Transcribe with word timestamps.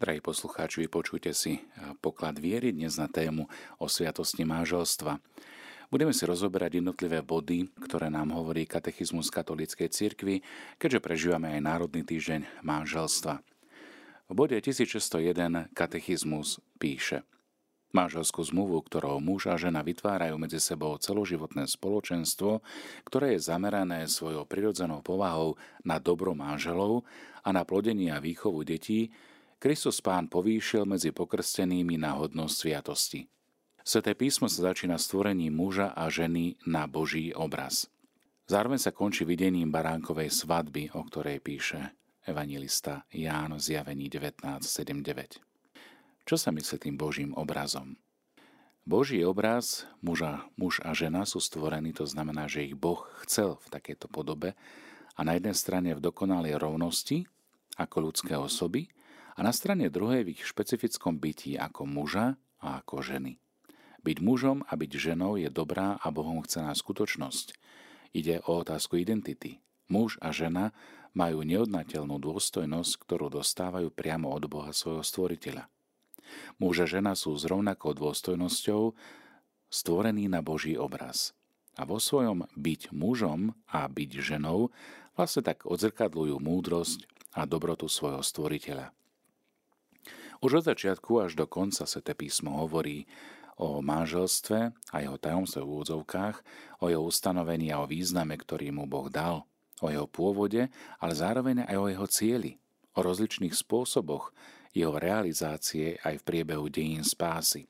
Drahí 0.00 0.24
poslucháči, 0.24 0.88
vypočujte 0.88 1.36
si 1.36 1.60
poklad 2.00 2.40
viery 2.40 2.72
dnes 2.72 2.96
na 2.96 3.04
tému 3.04 3.52
o 3.76 3.84
sviatosti 3.84 4.48
máželstva. 4.48 5.20
Budeme 5.92 6.16
si 6.16 6.24
rozoberať 6.24 6.80
jednotlivé 6.80 7.20
body, 7.20 7.68
ktoré 7.84 8.08
nám 8.08 8.32
hovorí 8.32 8.64
katechizmus 8.64 9.28
katolíckej 9.28 9.92
cirkvi, 9.92 10.40
keďže 10.80 11.04
prežívame 11.04 11.52
aj 11.52 11.60
Národný 11.60 12.00
týždeň 12.08 12.64
manželstva. 12.64 13.44
V 14.24 14.32
bode 14.32 14.56
1601 14.56 15.68
katechizmus 15.76 16.64
píše 16.80 17.20
Manželskú 17.92 18.40
zmluvu, 18.40 18.80
ktorou 18.80 19.20
muž 19.20 19.52
a 19.52 19.60
žena 19.60 19.84
vytvárajú 19.84 20.40
medzi 20.40 20.64
sebou 20.64 20.96
celoživotné 20.96 21.68
spoločenstvo, 21.68 22.64
ktoré 23.04 23.36
je 23.36 23.52
zamerané 23.52 24.08
svojou 24.08 24.48
prirodzenou 24.48 25.04
povahou 25.04 25.60
na 25.84 26.00
dobro 26.00 26.32
manželov 26.32 27.04
a 27.44 27.52
na 27.52 27.68
plodenie 27.68 28.16
a 28.16 28.22
výchovu 28.22 28.64
detí, 28.64 29.12
Kristus 29.60 30.00
Pán 30.00 30.24
povýšil 30.24 30.88
medzi 30.88 31.12
pokrstenými 31.12 32.00
na 32.00 32.16
hodnosť 32.16 32.54
sviatosti. 32.56 33.28
Sveté 33.84 34.16
písmo 34.16 34.48
sa 34.48 34.72
začína 34.72 34.96
stvorením 34.96 35.52
muža 35.52 35.92
a 35.92 36.08
ženy 36.08 36.56
na 36.64 36.88
Boží 36.88 37.36
obraz. 37.36 37.84
Zároveň 38.48 38.80
sa 38.80 38.88
končí 38.88 39.28
videním 39.28 39.68
baránkovej 39.68 40.32
svadby, 40.32 40.96
o 40.96 41.04
ktorej 41.04 41.44
píše 41.44 41.92
evangelista 42.24 43.04
Ján 43.12 43.52
v 43.52 43.60
zjavení 43.60 44.08
19.7.9. 44.08 45.44
Čo 46.24 46.36
sa 46.40 46.48
myslí 46.56 46.76
tým 46.80 46.96
Božím 46.96 47.36
obrazom? 47.36 48.00
Boží 48.88 49.20
obraz, 49.28 49.84
muža, 50.00 50.48
muž 50.56 50.80
a 50.88 50.96
žena 50.96 51.28
sú 51.28 51.36
stvorení, 51.36 51.92
to 51.92 52.08
znamená, 52.08 52.48
že 52.48 52.64
ich 52.64 52.72
Boh 52.72 53.04
chcel 53.28 53.60
v 53.60 53.68
takejto 53.76 54.08
podobe 54.08 54.56
a 55.12 55.20
na 55.20 55.36
jednej 55.36 55.52
strane 55.52 55.92
v 55.92 56.00
dokonalej 56.00 56.56
rovnosti 56.56 57.28
ako 57.76 58.08
ľudské 58.08 58.40
osoby 58.40 58.88
a 59.40 59.48
na 59.48 59.56
strane 59.56 59.88
druhej 59.88 60.28
v 60.28 60.36
ich 60.36 60.44
špecifickom 60.44 61.16
bytí 61.16 61.56
ako 61.56 61.88
muža 61.88 62.36
a 62.60 62.84
ako 62.84 63.00
ženy. 63.00 63.40
Byť 64.04 64.20
mužom 64.20 64.68
a 64.68 64.76
byť 64.76 64.92
ženou 65.00 65.40
je 65.40 65.48
dobrá 65.48 65.96
a 65.96 66.12
Bohom 66.12 66.44
chcená 66.44 66.76
skutočnosť. 66.76 67.56
Ide 68.12 68.44
o 68.44 68.60
otázku 68.60 69.00
identity. 69.00 69.64
Muž 69.88 70.20
a 70.20 70.28
žena 70.28 70.76
majú 71.16 71.40
neodnateľnú 71.40 72.20
dôstojnosť, 72.20 72.92
ktorú 73.00 73.32
dostávajú 73.32 73.88
priamo 73.88 74.28
od 74.28 74.44
Boha 74.44 74.76
svojho 74.76 75.00
stvoriteľa. 75.00 75.72
Muž 76.60 76.84
a 76.84 76.86
žena 76.86 77.16
sú 77.16 77.32
s 77.32 77.48
rovnakou 77.48 77.96
dôstojnosťou 77.96 78.92
stvorení 79.72 80.28
na 80.28 80.44
Boží 80.44 80.76
obraz. 80.76 81.32
A 81.80 81.88
vo 81.88 81.96
svojom 81.96 82.44
byť 82.60 82.92
mužom 82.92 83.56
a 83.72 83.88
byť 83.88 84.10
ženou 84.20 84.68
vlastne 85.16 85.40
tak 85.40 85.64
odzrkadľujú 85.64 86.36
múdrosť 86.36 87.08
a 87.32 87.48
dobrotu 87.48 87.88
svojho 87.88 88.20
stvoriteľa. 88.20 88.99
Už 90.40 90.64
od 90.64 90.72
začiatku 90.72 91.20
až 91.20 91.36
do 91.36 91.44
konca 91.44 91.84
Svete 91.84 92.16
písmo 92.16 92.64
hovorí 92.64 93.04
o 93.60 93.84
manželstve 93.84 94.72
a 94.72 94.96
jeho 95.04 95.20
tajomstve 95.20 95.60
v 95.60 95.68
úvodzovkách, 95.68 96.36
o 96.80 96.88
jeho 96.88 97.04
ustanovení 97.04 97.68
a 97.76 97.84
o 97.84 97.90
význame, 97.90 98.40
ktorý 98.40 98.72
mu 98.72 98.88
Boh 98.88 99.12
dal, 99.12 99.44
o 99.84 99.92
jeho 99.92 100.08
pôvode, 100.08 100.72
ale 100.96 101.12
zároveň 101.12 101.68
aj 101.68 101.76
o 101.76 101.86
jeho 101.92 102.06
cieli, 102.08 102.52
o 102.96 103.04
rozličných 103.04 103.52
spôsoboch 103.52 104.32
jeho 104.72 104.96
realizácie 104.96 106.00
aj 106.00 106.24
v 106.24 106.26
priebehu 106.26 106.72
dejín 106.72 107.04
spásy. 107.04 107.68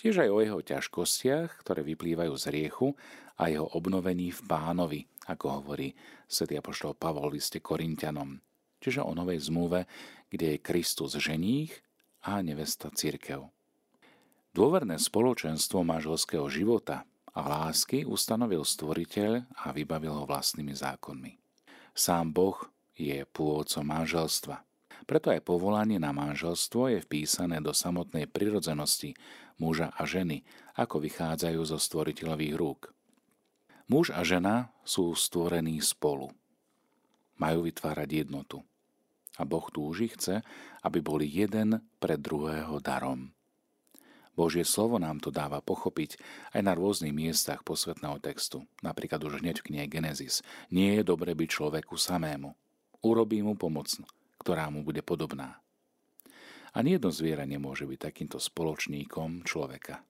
Tiež 0.00 0.24
aj 0.24 0.30
o 0.32 0.40
jeho 0.40 0.60
ťažkostiach, 0.64 1.60
ktoré 1.60 1.84
vyplývajú 1.84 2.32
z 2.40 2.46
riechu 2.48 2.96
a 3.36 3.52
jeho 3.52 3.68
obnovení 3.76 4.32
v 4.32 4.40
pánovi, 4.48 5.00
ako 5.28 5.60
hovorí 5.60 5.92
svätý 6.24 6.56
apoštol 6.56 6.96
Pavol 6.96 7.28
v 7.28 7.36
liste 7.36 7.60
Korintianom. 7.60 8.40
Čiže 8.80 9.04
o 9.04 9.12
novej 9.12 9.44
zmluve, 9.44 9.84
kde 10.32 10.56
je 10.56 10.64
Kristus 10.64 11.12
ženích 11.18 11.84
a 12.22 12.42
nevesta 12.42 12.90
církev. 12.90 13.46
Dôverné 14.56 14.98
spoločenstvo 14.98 15.86
manželského 15.86 16.48
života 16.50 17.06
a 17.30 17.40
lásky 17.46 18.02
ustanovil 18.02 18.66
stvoriteľ 18.66 19.46
a 19.54 19.70
vybavil 19.70 20.10
ho 20.10 20.24
vlastnými 20.26 20.74
zákonmi. 20.74 21.38
Sám 21.94 22.34
Boh 22.34 22.58
je 22.98 23.22
pôvodcom 23.30 23.86
manželstva. 23.86 24.66
Preto 25.06 25.30
aj 25.30 25.46
povolanie 25.46 26.02
na 26.02 26.10
manželstvo 26.10 26.90
je 26.90 26.98
vpísané 27.06 27.62
do 27.62 27.70
samotnej 27.70 28.26
prirodzenosti 28.26 29.14
muža 29.56 29.94
a 29.94 30.02
ženy, 30.04 30.42
ako 30.74 31.00
vychádzajú 31.00 31.60
zo 31.64 31.78
stvoriteľových 31.78 32.54
rúk. 32.58 32.80
Muž 33.88 34.12
a 34.12 34.20
žena 34.26 34.74
sú 34.84 35.14
stvorení 35.16 35.80
spolu. 35.80 36.34
Majú 37.38 37.70
vytvárať 37.70 38.26
jednotu 38.26 38.66
a 39.38 39.42
Boh 39.46 39.64
túži 39.70 40.10
chce, 40.10 40.42
aby 40.82 40.98
boli 40.98 41.30
jeden 41.30 41.78
pre 42.02 42.18
druhého 42.18 42.82
darom. 42.82 43.30
Božie 44.38 44.62
slovo 44.62 45.02
nám 45.02 45.18
to 45.18 45.34
dáva 45.34 45.58
pochopiť 45.58 46.14
aj 46.54 46.62
na 46.62 46.70
rôznych 46.78 47.10
miestach 47.10 47.66
posvetného 47.66 48.22
textu, 48.22 48.62
napríklad 48.86 49.18
už 49.18 49.42
hneď 49.42 49.58
v 49.58 49.66
knihe 49.66 49.86
Genesis. 49.90 50.46
Nie 50.70 51.02
je 51.02 51.02
dobre 51.02 51.34
byť 51.34 51.48
človeku 51.50 51.98
samému. 51.98 52.54
Urobí 53.02 53.42
mu 53.42 53.58
pomoc, 53.58 53.90
ktorá 54.38 54.70
mu 54.70 54.86
bude 54.86 55.02
podobná. 55.02 55.58
Ani 56.70 56.94
jedno 56.94 57.10
zviera 57.10 57.42
nemôže 57.50 57.82
byť 57.82 57.98
takýmto 57.98 58.38
spoločníkom 58.38 59.42
človeka. 59.42 60.06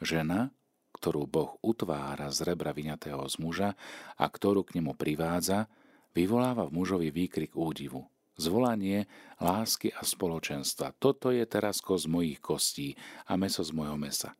Žena, 0.00 0.48
ktorú 0.96 1.28
Boh 1.28 1.60
utvára 1.60 2.32
z 2.32 2.40
rebra 2.40 2.72
vyňatého 2.72 3.20
z 3.28 3.36
muža 3.36 3.70
a 4.16 4.24
ktorú 4.24 4.64
k 4.64 4.80
nemu 4.80 4.96
privádza, 4.96 5.68
vyvoláva 6.16 6.64
v 6.64 6.72
mužovi 6.72 7.12
výkrik 7.12 7.52
údivu– 7.52 8.08
zvolanie 8.36 9.08
lásky 9.40 9.92
a 9.92 10.04
spoločenstva. 10.04 10.96
Toto 10.96 11.32
je 11.32 11.44
teraz 11.48 11.80
z 11.80 12.06
mojich 12.08 12.40
kostí 12.40 12.96
a 13.28 13.36
meso 13.36 13.64
z 13.64 13.72
mojho 13.72 13.96
mesa. 13.96 14.36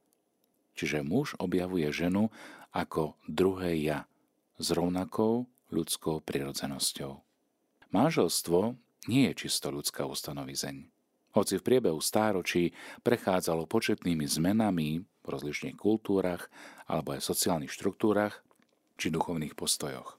Čiže 0.76 1.00
muž 1.00 1.32
objavuje 1.40 1.88
ženu 1.88 2.28
ako 2.72 3.16
druhé 3.24 3.80
ja, 3.80 4.04
s 4.60 4.72
rovnakou 4.72 5.48
ľudskou 5.72 6.20
prirodzenosťou. 6.20 7.24
Manželstvo 7.92 8.76
nie 9.08 9.32
je 9.32 9.48
čisto 9.48 9.72
ľudská 9.72 10.04
ustanovizeň. 10.04 10.92
Hoci 11.36 11.60
v 11.60 11.66
priebehu 11.68 12.00
stáročí 12.00 12.72
prechádzalo 13.04 13.68
početnými 13.68 14.24
zmenami 14.24 15.04
v 15.04 15.26
rozličných 15.28 15.76
kultúrach 15.76 16.48
alebo 16.88 17.12
aj 17.12 17.24
sociálnych 17.24 17.72
štruktúrach 17.72 18.40
či 18.96 19.12
duchovných 19.12 19.52
postojoch. 19.52 20.16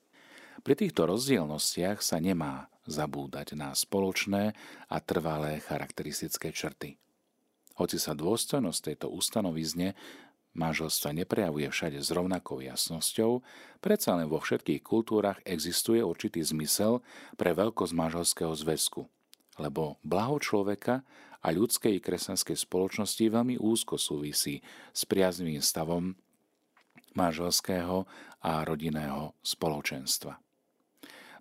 Pri 0.61 0.73
týchto 0.77 1.09
rozdielnostiach 1.09 2.01
sa 2.01 2.21
nemá 2.21 2.69
zabúdať 2.87 3.53
na 3.53 3.75
spoločné 3.75 4.55
a 4.87 4.97
trvalé 5.03 5.59
charakteristické 5.61 6.55
črty. 6.55 6.95
Hoci 7.77 8.01
sa 8.01 8.17
dôstojnosť 8.17 8.79
tejto 8.81 9.07
ustanovizne 9.13 9.93
manželstva 10.57 11.13
neprejavuje 11.13 11.69
všade 11.69 12.01
s 12.01 12.09
rovnakou 12.09 12.59
jasnosťou, 12.65 13.45
predsa 13.77 14.17
len 14.17 14.25
vo 14.25 14.41
všetkých 14.41 14.81
kultúrach 14.81 15.37
existuje 15.45 16.01
určitý 16.01 16.41
zmysel 16.41 17.05
pre 17.37 17.53
veľkosť 17.53 17.93
manželského 17.93 18.51
zväzku, 18.57 19.05
lebo 19.61 20.01
blaho 20.01 20.41
človeka 20.41 21.05
a 21.45 21.47
ľudskej 21.53 22.01
kresťanskej 22.01 22.57
spoločnosti 22.57 23.21
veľmi 23.21 23.61
úzko 23.61 24.01
súvisí 24.01 24.65
s 24.89 25.05
priaznivým 25.05 25.61
stavom 25.61 26.17
manželského 27.13 28.09
a 28.41 28.51
rodinného 28.65 29.37
spoločenstva. 29.45 30.41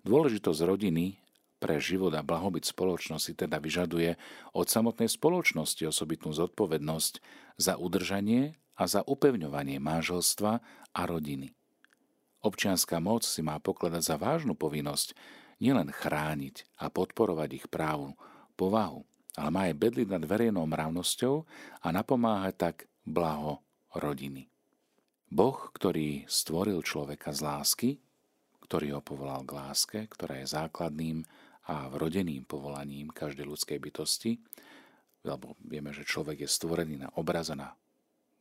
Dôležitosť 0.05 0.61
rodiny 0.63 1.26
pre 1.57 1.81
život 1.81 2.13
a 2.13 2.21
blahobyt 2.21 2.65
spoločnosti 2.65 3.33
teda 3.33 3.57
vyžaduje 3.57 4.15
od 4.53 4.67
samotnej 4.69 5.09
spoločnosti 5.09 5.83
osobitnú 5.89 6.33
zodpovednosť 6.33 7.13
za 7.57 7.77
udržanie 7.77 8.57
a 8.77 8.85
za 8.85 9.01
upevňovanie 9.01 9.81
manželstva 9.81 10.51
a 10.93 11.01
rodiny. 11.05 11.53
Občianská 12.45 13.01
moc 13.01 13.25
si 13.25 13.41
má 13.41 13.57
pokladať 13.57 14.01
za 14.05 14.15
vážnu 14.21 14.53
povinnosť 14.53 15.17
nielen 15.57 15.89
chrániť 15.89 16.69
a 16.77 16.93
podporovať 16.93 17.49
ich 17.57 17.67
právu, 17.67 18.13
povahu, 18.53 19.01
ale 19.33 19.49
má 19.49 19.61
aj 19.69 19.75
bedliť 19.81 20.07
nad 20.13 20.23
verejnou 20.23 20.69
mravnosťou 20.69 21.35
a 21.81 21.87
napomáhať 21.89 22.53
tak 22.55 22.75
blaho 23.01 23.65
rodiny. 23.97 24.49
Boh, 25.27 25.57
ktorý 25.73 26.23
stvoril 26.29 26.79
človeka 26.85 27.33
z 27.33 27.39
lásky, 27.43 27.89
ktorý 28.63 28.99
ho 28.99 29.01
povolal 29.01 29.43
k 29.43 29.55
láske, 29.55 29.99
ktorá 30.07 30.39
je 30.43 30.53
základným 30.53 31.23
a 31.67 31.91
vrodeným 31.91 32.47
povolaním 32.47 33.11
každej 33.11 33.43
ľudskej 33.43 33.77
bytosti, 33.83 34.39
lebo 35.27 35.59
vieme, 35.59 35.91
že 35.91 36.07
človek 36.07 36.47
je 36.47 36.49
stvorený 36.49 37.03
na 37.03 37.09
obraz 37.19 37.51
a 37.51 37.59
na 37.59 37.69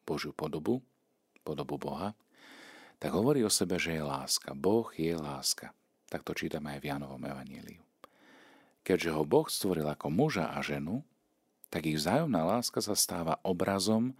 Božiu 0.07 0.31
podobu, 0.31 0.79
podobu 1.43 1.75
Boha, 1.75 2.15
tak 3.03 3.13
hovorí 3.13 3.43
o 3.43 3.51
sebe, 3.51 3.77
že 3.77 3.99
je 3.99 4.03
láska. 4.07 4.55
Boh 4.55 4.87
je 4.95 5.13
láska. 5.19 5.75
Tak 6.07 6.23
to 6.23 6.33
čítame 6.39 6.79
aj 6.79 6.81
v 6.81 6.89
Janovom 6.95 7.23
evaníliu. 7.27 7.83
Keďže 8.87 9.11
ho 9.11 9.27
Boh 9.27 9.51
stvoril 9.51 9.91
ako 9.91 10.07
muža 10.15 10.55
a 10.55 10.63
ženu, 10.63 11.03
tak 11.67 11.91
ich 11.91 11.99
vzájomná 11.99 12.47
láska 12.47 12.79
sa 12.79 12.95
stáva 12.95 13.43
obrazom 13.43 14.15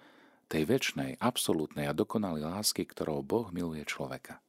tej 0.51 0.67
väčšnej, 0.67 1.23
absolútnej 1.23 1.87
a 1.87 1.95
dokonalej 1.95 2.51
lásky, 2.51 2.83
ktorou 2.83 3.23
Boh 3.23 3.55
miluje 3.55 3.87
človeka. 3.87 4.43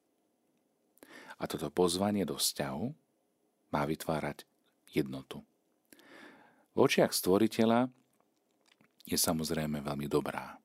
A 1.38 1.46
toto 1.46 1.70
pozvanie 1.70 2.26
do 2.26 2.42
vzťahu 2.42 3.07
má 3.74 3.84
vytvárať 3.88 4.44
jednotu. 4.92 5.44
V 6.78 6.78
očiach 6.86 7.12
stvoriteľa 7.12 7.90
je 9.08 9.18
samozrejme 9.18 9.82
veľmi 9.82 10.06
dobrá, 10.06 10.60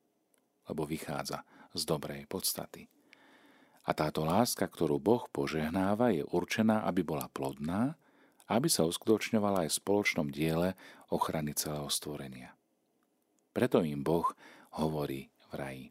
lebo 0.68 0.84
vychádza 0.84 1.46
z 1.72 1.82
dobrej 1.88 2.28
podstaty. 2.28 2.90
A 3.82 3.90
táto 3.96 4.22
láska, 4.22 4.68
ktorú 4.68 5.02
Boh 5.02 5.26
požehnáva, 5.32 6.14
je 6.14 6.22
určená, 6.22 6.86
aby 6.86 7.02
bola 7.02 7.26
plodná, 7.32 7.98
aby 8.46 8.68
sa 8.70 8.86
uskutočňovala 8.86 9.66
aj 9.66 9.70
v 9.72 9.78
spoločnom 9.82 10.28
diele 10.30 10.78
ochrany 11.10 11.56
celého 11.56 11.88
stvorenia. 11.90 12.54
Preto 13.50 13.82
im 13.82 14.04
Boh 14.04 14.28
hovorí 14.78 15.32
v 15.50 15.52
raji. 15.56 15.86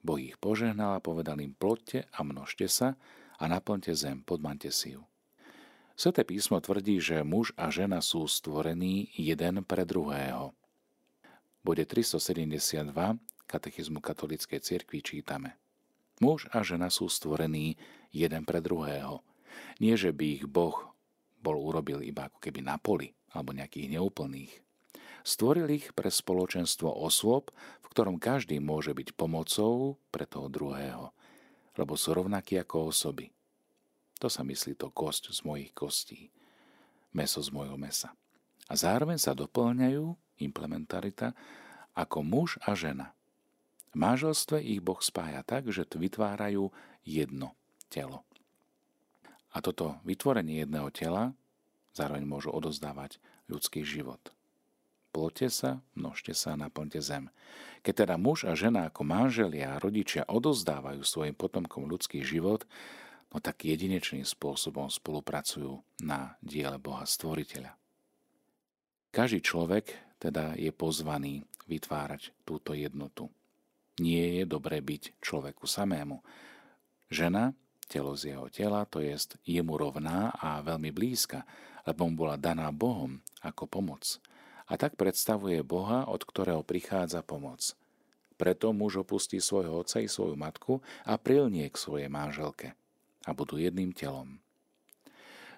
Boh 0.00 0.18
ich 0.18 0.38
požehnal 0.38 0.98
a 0.98 1.04
povedal 1.04 1.42
im, 1.42 1.52
plodte 1.52 2.06
a 2.14 2.22
množte 2.22 2.70
sa 2.70 2.94
a 3.38 3.44
naplňte 3.50 3.92
zem, 3.92 4.22
podmante 4.22 4.70
si 4.70 4.94
ju. 4.94 5.02
Sveté 5.98 6.22
písmo 6.22 6.62
tvrdí, 6.62 7.02
že 7.02 7.26
muž 7.26 7.50
a 7.58 7.74
žena 7.74 7.98
sú 7.98 8.22
stvorení 8.30 9.10
jeden 9.18 9.66
pre 9.66 9.82
druhého. 9.82 10.54
Bude 11.66 11.82
372 11.82 12.94
katechizmu 13.50 13.98
katolíckej 13.98 14.62
cirkvi 14.62 15.02
čítame. 15.02 15.58
Muž 16.22 16.46
a 16.54 16.62
žena 16.62 16.86
sú 16.86 17.10
stvorení 17.10 17.74
jeden 18.14 18.46
pre 18.46 18.62
druhého. 18.62 19.26
Nie, 19.82 19.98
že 19.98 20.14
by 20.14 20.38
ich 20.38 20.46
Boh 20.46 20.94
bol 21.42 21.58
urobil 21.58 21.98
iba 22.06 22.30
ako 22.30 22.38
keby 22.46 22.62
na 22.62 22.78
poli 22.78 23.10
alebo 23.34 23.50
nejakých 23.50 23.98
neúplných. 23.98 24.54
Stvoril 25.26 25.66
ich 25.66 25.90
pre 25.98 26.14
spoločenstvo 26.14 26.94
osôb, 26.94 27.50
v 27.82 27.86
ktorom 27.90 28.22
každý 28.22 28.62
môže 28.62 28.94
byť 28.94 29.18
pomocou 29.18 29.98
pre 30.14 30.30
toho 30.30 30.46
druhého, 30.46 31.10
lebo 31.74 31.98
sú 31.98 32.14
rovnakí 32.14 32.54
ako 32.54 32.94
osoby. 32.94 33.34
To 34.18 34.26
sa 34.26 34.42
myslí 34.42 34.74
to 34.74 34.90
kosť 34.90 35.30
z 35.30 35.40
mojich 35.46 35.70
kostí, 35.74 36.34
meso 37.14 37.38
z 37.38 37.50
mojho 37.54 37.78
mesa. 37.78 38.10
A 38.68 38.74
zároveň 38.74 39.16
sa 39.16 39.32
doplňajú, 39.32 40.12
implementarita, 40.42 41.32
ako 41.94 42.22
muž 42.22 42.58
a 42.62 42.74
žena. 42.74 43.14
V 43.94 43.96
manželstve 43.98 44.60
ich 44.60 44.84
Boh 44.84 45.00
spája 45.00 45.40
tak, 45.42 45.72
že 45.72 45.88
vytvárajú 45.88 46.70
jedno 47.02 47.56
telo. 47.88 48.22
A 49.54 49.64
toto 49.64 49.96
vytvorenie 50.04 50.60
jedného 50.60 50.92
tela 50.92 51.32
zároveň 51.96 52.28
môžu 52.28 52.52
odozdávať 52.52 53.16
ľudský 53.48 53.82
život. 53.82 54.20
Plote 55.08 55.48
sa, 55.48 55.80
množte 55.96 56.36
sa, 56.36 56.54
naplňte 56.54 57.00
zem. 57.00 57.32
Keď 57.80 58.06
teda 58.06 58.14
muž 58.20 58.44
a 58.44 58.52
žena 58.52 58.92
ako 58.92 59.08
manželia 59.08 59.74
a 59.74 59.80
rodičia 59.80 60.28
odozdávajú 60.28 61.00
svojim 61.00 61.32
potomkom 61.32 61.88
ľudský 61.88 62.20
život, 62.20 62.68
no 63.32 63.38
tak 63.44 63.64
jedinečným 63.64 64.24
spôsobom 64.24 64.88
spolupracujú 64.88 65.84
na 66.00 66.40
diele 66.40 66.80
Boha 66.80 67.04
Stvoriteľa. 67.04 67.76
Každý 69.12 69.40
človek 69.44 69.92
teda 70.20 70.56
je 70.56 70.72
pozvaný 70.72 71.44
vytvárať 71.68 72.32
túto 72.44 72.72
jednotu. 72.72 73.28
Nie 74.00 74.40
je 74.40 74.44
dobré 74.48 74.80
byť 74.80 75.20
človeku 75.20 75.68
samému. 75.68 76.22
Žena, 77.08 77.52
telo 77.88 78.14
z 78.14 78.36
jeho 78.36 78.46
tela, 78.52 78.84
to 78.86 79.00
je 79.00 79.16
jemu 79.44 79.74
rovná 79.74 80.32
a 80.38 80.60
veľmi 80.60 80.92
blízka, 80.92 81.44
lebo 81.88 82.06
mu 82.08 82.24
bola 82.24 82.36
daná 82.36 82.68
Bohom 82.68 83.20
ako 83.40 83.64
pomoc. 83.64 84.20
A 84.68 84.76
tak 84.76 85.00
predstavuje 85.00 85.64
Boha, 85.64 86.04
od 86.04 86.20
ktorého 86.20 86.60
prichádza 86.60 87.24
pomoc. 87.24 87.72
Preto 88.36 88.70
muž 88.76 89.02
opustí 89.02 89.40
svojho 89.40 89.82
otca 89.82 89.98
i 89.98 90.06
svoju 90.06 90.36
matku 90.36 90.78
a 91.08 91.16
prilnie 91.18 91.66
k 91.72 91.80
svojej 91.80 92.06
manželke 92.12 92.76
a 93.28 93.36
budú 93.36 93.60
jedným 93.60 93.92
telom. 93.92 94.40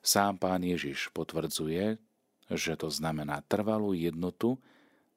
Sám 0.03 0.43
pán 0.43 0.67
Ježiš 0.67 1.15
potvrdzuje, 1.15 2.03
že 2.51 2.73
to 2.75 2.91
znamená 2.91 3.47
trvalú 3.47 3.95
jednotu, 3.95 4.59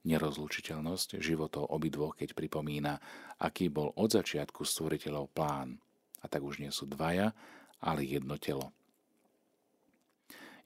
nerozlučiteľnosť 0.06 1.18
životov 1.18 1.72
obidvoch, 1.72 2.20
keď 2.20 2.38
pripomína, 2.38 3.02
aký 3.42 3.74
bol 3.74 3.96
od 3.98 4.14
začiatku 4.14 4.62
stvoriteľov 4.62 5.32
plán. 5.34 5.82
A 6.22 6.30
tak 6.30 6.46
už 6.46 6.62
nie 6.62 6.70
sú 6.70 6.86
dvaja, 6.86 7.34
ale 7.82 8.06
jedno 8.06 8.38
telo. 8.38 8.76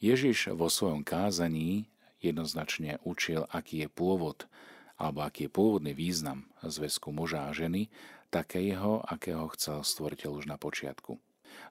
Ježiš 0.03 0.53
vo 0.53 0.69
svojom 0.69 1.01
kázaní 1.05 1.89
jednoznačne 2.21 3.01
učil, 3.05 3.45
aký 3.49 3.85
je 3.85 3.89
pôvod 3.89 4.49
alebo 4.97 5.21
aký 5.21 5.45
je 5.45 5.53
pôvodný 5.53 5.93
význam 5.93 6.49
zväzku 6.65 7.13
muža 7.13 7.45
a 7.45 7.53
ženy, 7.53 7.85
takého, 8.33 9.05
akého 9.05 9.45
chcel 9.53 9.85
stvoriteľ 9.85 10.41
už 10.41 10.45
na 10.49 10.57
počiatku. 10.57 11.21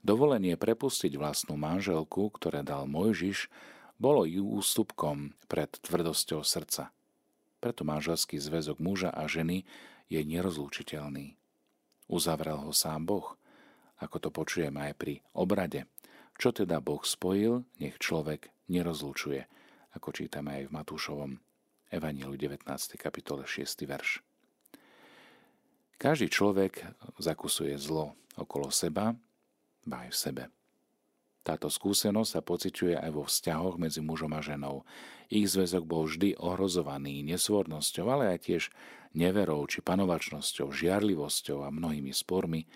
Dovolenie 0.05 0.57
prepustiť 0.61 1.17
vlastnú 1.17 1.57
manželku, 1.57 2.29
ktoré 2.35 2.61
dal 2.67 2.85
Mojžiš, 2.89 3.49
bolo 3.97 4.29
i 4.29 4.37
ústupkom 4.37 5.33
pred 5.49 5.73
tvrdosťou 5.73 6.45
srdca. 6.45 6.93
Preto 7.61 7.83
manželský 7.89 8.37
zväzok 8.37 8.77
muža 8.77 9.09
a 9.09 9.25
ženy 9.25 9.65
je 10.13 10.21
nerozlúčiteľný. 10.21 11.35
Uzavrel 12.07 12.61
ho 12.61 12.73
sám 12.77 13.09
Boh, 13.09 13.35
ako 13.97 14.17
to 14.21 14.29
počujeme 14.29 14.93
aj 14.93 14.95
pri 15.01 15.15
obrade. 15.33 15.89
Čo 16.37 16.53
teda 16.53 16.85
Boh 16.85 17.01
spojil, 17.01 17.65
nech 17.81 17.97
človek 17.97 18.53
nerozlučuje, 18.69 19.49
ako 19.97 20.09
čítame 20.13 20.61
aj 20.61 20.63
v 20.69 20.75
Matúšovom 20.77 21.33
Evanielu 21.89 22.37
19. 22.37 22.69
kapitole 23.01 23.49
6. 23.49 23.89
verš. 23.89 24.21
Každý 25.97 26.29
človek 26.29 26.85
zakusuje 27.17 27.73
zlo 27.81 28.13
okolo 28.37 28.69
seba 28.69 29.17
ba 29.87 30.05
aj 30.05 30.11
v 30.13 30.19
sebe. 30.19 30.45
Táto 31.47 31.71
skúsenosť 31.71 32.31
sa 32.35 32.43
pociťuje 32.43 32.99
aj 32.99 33.11
vo 33.15 33.23
vzťahoch 33.23 33.79
medzi 33.79 34.03
mužom 34.03 34.35
a 34.35 34.43
ženou. 34.43 34.83
Ich 35.31 35.47
zväzok 35.55 35.87
bol 35.87 36.11
vždy 36.11 36.35
ohrozovaný 36.43 37.23
nesvornosťou, 37.23 38.07
ale 38.11 38.35
aj 38.35 38.51
tiež 38.51 38.63
neverou 39.15 39.63
či 39.71 39.79
panovačnosťou, 39.79 40.75
žiarlivosťou 40.75 41.63
a 41.63 41.71
mnohými 41.71 42.11
spormi, 42.11 42.67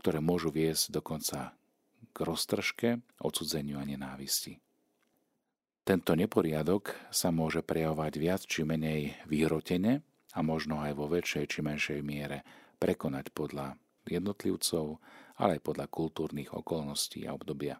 ktoré 0.00 0.24
môžu 0.24 0.48
viesť 0.48 0.88
dokonca 0.88 1.52
k 2.14 2.16
roztržke, 2.16 3.04
odsudzeniu 3.20 3.76
a 3.76 3.84
nenávisti. 3.84 4.56
Tento 5.84 6.16
neporiadok 6.16 6.96
sa 7.12 7.28
môže 7.28 7.60
prejavovať 7.60 8.12
viac 8.16 8.40
či 8.48 8.64
menej 8.64 9.20
vyhrotene 9.28 10.00
a 10.32 10.40
možno 10.40 10.80
aj 10.80 10.96
vo 10.96 11.12
väčšej 11.12 11.44
či 11.44 11.60
menšej 11.60 12.00
miere 12.00 12.40
prekonať 12.80 13.36
podľa 13.36 13.76
jednotlivcov, 14.08 14.96
ale 15.38 15.58
aj 15.58 15.66
podľa 15.66 15.86
kultúrnych 15.90 16.54
okolností 16.54 17.26
a 17.26 17.34
obdobia. 17.34 17.78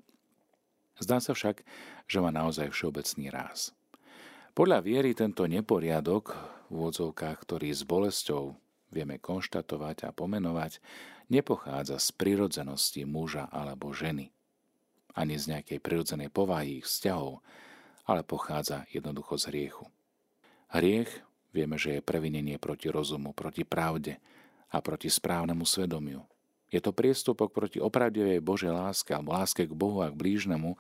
Zdá 0.99 1.19
sa 1.19 1.35
však, 1.35 1.67
že 2.07 2.19
má 2.23 2.31
naozaj 2.31 2.71
všeobecný 2.71 3.31
ráz. 3.31 3.75
Podľa 4.55 4.87
viery 4.87 5.19
tento 5.19 5.43
neporiadok 5.51 6.39
v 6.71 6.79
úvodzovkách, 6.79 7.37
ktorý 7.43 7.75
s 7.75 7.83
bolesťou 7.83 8.55
vieme 8.95 9.19
konštatovať 9.19 10.07
a 10.07 10.15
pomenovať, 10.15 10.79
nepochádza 11.27 11.99
z 11.99 12.09
prirodzenosti 12.15 13.03
muža 13.03 13.51
alebo 13.51 13.91
ženy, 13.91 14.31
ani 15.19 15.35
z 15.35 15.59
nejakej 15.59 15.83
prirodzenej 15.83 16.31
povahy 16.31 16.79
ich 16.79 16.87
vzťahov, 16.87 17.43
ale 18.07 18.23
pochádza 18.23 18.87
jednoducho 18.95 19.35
z 19.35 19.51
hriechu. 19.51 19.85
Hriech 20.71 21.11
vieme, 21.51 21.75
že 21.75 21.99
je 21.99 22.07
previnenie 22.07 22.59
proti 22.63 22.91
rozumu, 22.91 23.35
proti 23.35 23.67
pravde 23.67 24.23
a 24.71 24.79
proti 24.79 25.11
správnemu 25.11 25.67
svedomiu. 25.67 26.23
Je 26.75 26.83
to 26.83 26.91
priestupok 26.91 27.55
proti 27.55 27.79
opravdivej 27.79 28.43
Božej 28.43 28.75
láske 28.75 29.15
alebo 29.15 29.31
láske 29.31 29.63
k 29.63 29.71
Bohu 29.71 30.03
a 30.03 30.11
k 30.11 30.19
blížnemu, 30.19 30.75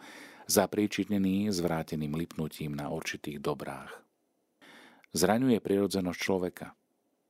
zapríčinený 0.51 1.55
zvráteným 1.55 2.19
lipnutím 2.19 2.75
na 2.75 2.91
určitých 2.91 3.39
dobrách. 3.39 3.95
Zraňuje 5.15 5.63
prirodzenosť 5.63 6.19
človeka, 6.19 6.75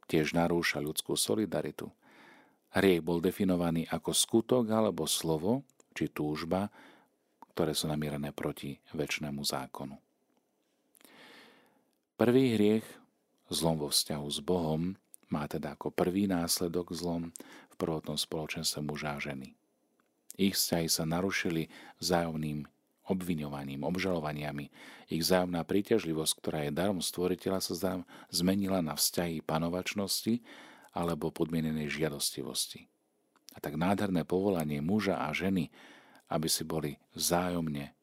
tiež 0.08 0.32
narúša 0.32 0.80
ľudskú 0.80 1.12
solidaritu. 1.12 1.92
Hriech 2.72 3.04
bol 3.04 3.20
definovaný 3.20 3.84
ako 3.84 4.16
skutok 4.16 4.64
alebo 4.72 5.04
slovo 5.04 5.68
či 5.92 6.08
túžba, 6.08 6.72
ktoré 7.52 7.76
sú 7.76 7.92
namierené 7.92 8.32
proti 8.32 8.80
väčšnému 8.96 9.44
zákonu. 9.44 10.00
Prvý 12.16 12.56
hriech, 12.56 12.86
zlom 13.52 13.76
vo 13.76 13.92
vzťahu 13.92 14.26
s 14.32 14.40
Bohom, 14.40 14.96
má 15.28 15.50
teda 15.50 15.74
ako 15.74 15.90
prvý 15.90 16.30
následok 16.30 16.94
zlom 16.94 17.34
v 17.74 17.80
prvotnom 17.82 18.14
spoločenstve 18.14 18.86
muža 18.86 19.18
a 19.18 19.22
ženy. 19.22 19.58
Ich 20.38 20.54
vzťahy 20.54 20.86
sa 20.86 21.02
narušili 21.06 21.70
vzájomným 21.98 22.66
obviňovaním, 23.04 23.84
obžalovaniami. 23.84 24.72
Ich 25.12 25.20
vzájomná 25.20 25.62
príťažlivosť, 25.66 26.32
ktorá 26.40 26.58
je 26.66 26.72
darom 26.72 27.04
stvoriteľa, 27.04 27.58
sa 27.60 28.00
zmenila 28.32 28.80
na 28.80 28.96
vzťahy 28.96 29.44
panovačnosti 29.44 30.40
alebo 30.96 31.34
podmienenej 31.34 31.92
žiadostivosti. 31.92 32.88
A 33.54 33.62
tak 33.62 33.78
nádherné 33.78 34.26
povolanie 34.26 34.80
muža 34.80 35.20
a 35.20 35.30
ženy, 35.30 35.70
aby 36.32 36.48
si 36.48 36.64
boli 36.64 36.96
vzájomne 37.14 37.94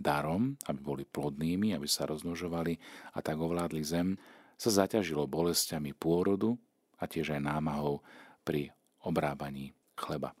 darom, 0.00 0.56
aby 0.66 0.80
boli 0.80 1.04
plodnými, 1.04 1.76
aby 1.76 1.86
sa 1.86 2.08
rozmnožovali 2.08 2.80
a 3.14 3.18
tak 3.20 3.36
ovládli 3.36 3.84
zem, 3.84 4.16
sa 4.56 4.72
zaťažilo 4.72 5.28
bolestiami 5.28 5.92
pôrodu 5.92 6.56
a 6.96 7.04
tiež 7.04 7.36
aj 7.36 7.44
námahou 7.44 8.00
pri 8.42 8.72
obrábaní 9.04 9.72
chleba. 9.96 10.36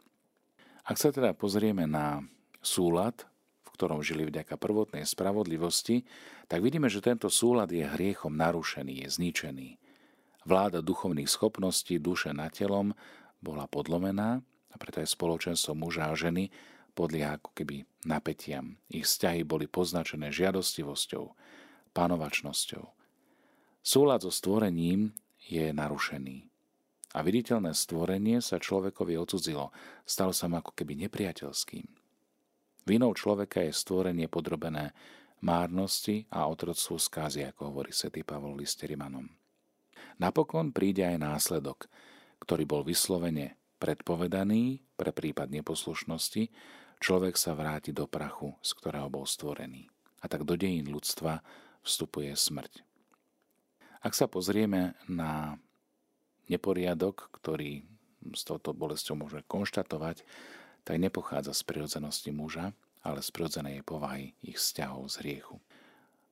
Ak 0.84 0.96
sa 0.96 1.12
teda 1.12 1.36
pozrieme 1.36 1.86
na 1.86 2.24
súlad, 2.60 3.24
v 3.62 3.68
ktorom 3.78 4.04
žili 4.04 4.26
vďaka 4.26 4.58
prvotnej 4.58 5.06
spravodlivosti, 5.06 6.04
tak 6.50 6.64
vidíme, 6.64 6.90
že 6.90 7.04
tento 7.04 7.30
súlad 7.30 7.70
je 7.70 7.86
hriechom 7.86 8.34
narušený, 8.34 9.06
je 9.06 9.08
zničený. 9.08 9.68
Vláda 10.48 10.80
duchovných 10.80 11.28
schopností 11.28 12.00
duše 12.00 12.32
nad 12.32 12.50
telom 12.50 12.96
bola 13.44 13.68
podlomená 13.68 14.40
a 14.72 14.74
preto 14.80 15.04
aj 15.04 15.12
spoločenstvo 15.12 15.76
muža 15.76 16.10
a 16.10 16.16
ženy 16.16 16.48
podľa 16.92 17.38
ako 17.38 17.50
keby 17.54 17.86
napätiam. 18.04 18.76
Ich 18.90 19.06
vzťahy 19.06 19.46
boli 19.46 19.70
poznačené 19.70 20.34
žiadostivosťou, 20.34 21.24
panovačnosťou. 21.94 22.84
Súlad 23.80 24.20
so 24.26 24.32
stvorením 24.34 25.16
je 25.46 25.72
narušený. 25.72 26.49
A 27.10 27.26
viditeľné 27.26 27.74
stvorenie 27.74 28.38
sa 28.38 28.62
človekovi 28.62 29.18
odsudzilo, 29.18 29.74
stalo 30.06 30.30
sa 30.30 30.46
mu 30.46 30.62
ako 30.62 30.70
keby 30.78 30.94
nepriateľským. 31.06 31.86
Vinou 32.86 33.10
človeka 33.12 33.66
je 33.66 33.74
stvorenie 33.74 34.30
podrobené 34.30 34.94
márnosti 35.42 36.28
a 36.30 36.46
otroctvu 36.46 36.96
skázy, 37.02 37.42
ako 37.42 37.74
hovorí 37.74 37.90
svätý 37.90 38.22
Pavol 38.22 38.54
liste. 38.54 38.86
Napokon 40.20 40.70
príde 40.70 41.02
aj 41.02 41.18
následok, 41.18 41.90
ktorý 42.44 42.64
bol 42.68 42.82
vyslovene 42.86 43.58
predpovedaný 43.80 44.84
pre 44.94 45.10
prípad 45.10 45.48
neposlušnosti, 45.50 46.52
človek 47.00 47.34
sa 47.34 47.56
vráti 47.56 47.90
do 47.96 48.04
prachu, 48.04 48.54
z 48.60 48.70
ktorého 48.76 49.08
bol 49.08 49.24
stvorený. 49.24 49.88
A 50.20 50.28
tak 50.28 50.44
do 50.44 50.54
dejín 50.54 50.92
ľudstva 50.92 51.40
vstupuje 51.80 52.36
smrť. 52.36 52.84
Ak 54.04 54.12
sa 54.12 54.28
pozrieme 54.28 54.96
na 55.08 55.56
neporiadok, 56.50 57.30
ktorý 57.38 57.86
s 58.34 58.42
touto 58.44 58.76
bolesťou 58.76 59.16
môže 59.16 59.40
konštatovať, 59.48 60.26
tak 60.84 60.96
nepochádza 61.00 61.56
z 61.56 61.62
prirodzenosti 61.64 62.30
muža, 62.34 62.76
ale 63.00 63.24
z 63.24 63.30
prirodzenej 63.32 63.80
povahy 63.86 64.36
ich 64.44 64.60
vzťahov 64.60 65.08
z 65.08 65.14
hriechu. 65.24 65.56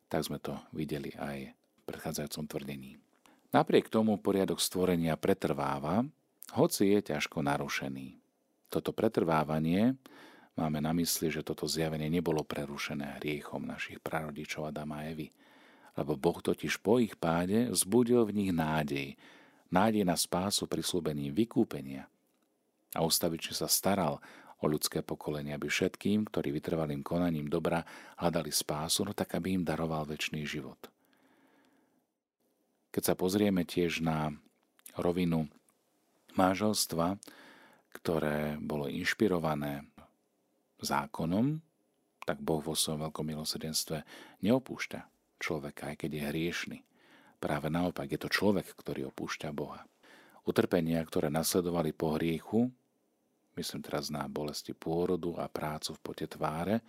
Tak 0.08 0.28
sme 0.28 0.36
to 0.40 0.56
videli 0.72 1.12
aj 1.16 1.52
v 1.52 1.82
predchádzajúcom 1.88 2.44
tvrdení. 2.48 3.00
Napriek 3.48 3.88
tomu 3.88 4.20
poriadok 4.20 4.60
stvorenia 4.60 5.16
pretrváva, 5.16 6.04
hoci 6.52 6.92
je 6.92 7.12
ťažko 7.12 7.40
narušený. 7.40 8.20
Toto 8.68 8.92
pretrvávanie 8.92 9.96
máme 10.52 10.84
na 10.84 10.92
mysli, 10.92 11.32
že 11.32 11.40
toto 11.40 11.64
zjavenie 11.64 12.12
nebolo 12.12 12.44
prerušené 12.44 13.20
hriechom 13.20 13.64
našich 13.64 14.00
prarodičov 14.04 14.68
Adama 14.68 15.00
a 15.00 15.08
Evy, 15.08 15.32
lebo 15.96 16.20
Boh 16.20 16.36
totiž 16.44 16.76
po 16.84 17.00
ich 17.00 17.16
páde 17.16 17.72
vzbudil 17.72 18.28
v 18.28 18.36
nich 18.36 18.52
nádej, 18.52 19.16
nádej 19.68 20.04
na 20.04 20.16
spásu 20.16 20.68
prislúbením 20.68 21.32
vykúpenia 21.32 22.08
a 22.96 23.04
ustavične 23.04 23.52
sa 23.52 23.68
staral 23.68 24.20
o 24.58 24.64
ľudské 24.66 25.06
pokolenie, 25.06 25.54
aby 25.54 25.70
všetkým, 25.70 26.26
ktorí 26.26 26.50
vytrvalým 26.50 27.06
konaním 27.06 27.46
dobra 27.46 27.86
hľadali 28.18 28.50
spásu, 28.50 29.06
no 29.06 29.12
tak 29.14 29.38
aby 29.38 29.54
im 29.54 29.62
daroval 29.62 30.08
väčší 30.08 30.42
život. 30.42 30.90
Keď 32.90 33.02
sa 33.04 33.14
pozrieme 33.14 33.62
tiež 33.62 34.02
na 34.02 34.34
rovinu 34.98 35.46
manželstva, 36.34 37.20
ktoré 37.94 38.58
bolo 38.58 38.90
inšpirované 38.90 39.86
zákonom, 40.82 41.62
tak 42.26 42.42
Boh 42.42 42.60
vo 42.60 42.74
svojom 42.74 43.08
veľkom 43.08 43.24
milosrdenstve 43.24 44.04
neopúšťa 44.44 45.00
človeka, 45.38 45.94
aj 45.94 45.96
keď 46.04 46.10
je 46.12 46.22
hriešný. 46.28 46.78
Práve 47.38 47.70
naopak 47.70 48.10
je 48.10 48.18
to 48.18 48.26
človek, 48.26 48.74
ktorý 48.74 49.14
opúšťa 49.14 49.54
Boha. 49.54 49.86
Utrpenia, 50.42 50.98
ktoré 51.06 51.30
nasledovali 51.30 51.94
po 51.94 52.18
hriechu, 52.18 52.66
myslím 53.54 53.80
teraz 53.82 54.10
na 54.10 54.26
bolesti 54.26 54.74
pôrodu 54.74 55.38
a 55.38 55.46
prácu 55.46 55.94
v 55.94 56.02
pote 56.02 56.26
tváre, 56.26 56.82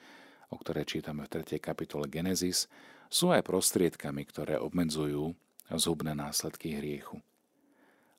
o 0.49 0.57
ktoré 0.57 0.89
čítame 0.89 1.29
v 1.29 1.45
3. 1.45 1.61
kapitole 1.61 2.09
Genesis, 2.09 2.65
sú 3.13 3.29
aj 3.29 3.45
prostriedkami, 3.45 4.25
ktoré 4.25 4.57
obmedzujú 4.57 5.37
zhubné 5.69 6.17
následky 6.17 6.81
hriechu. 6.81 7.21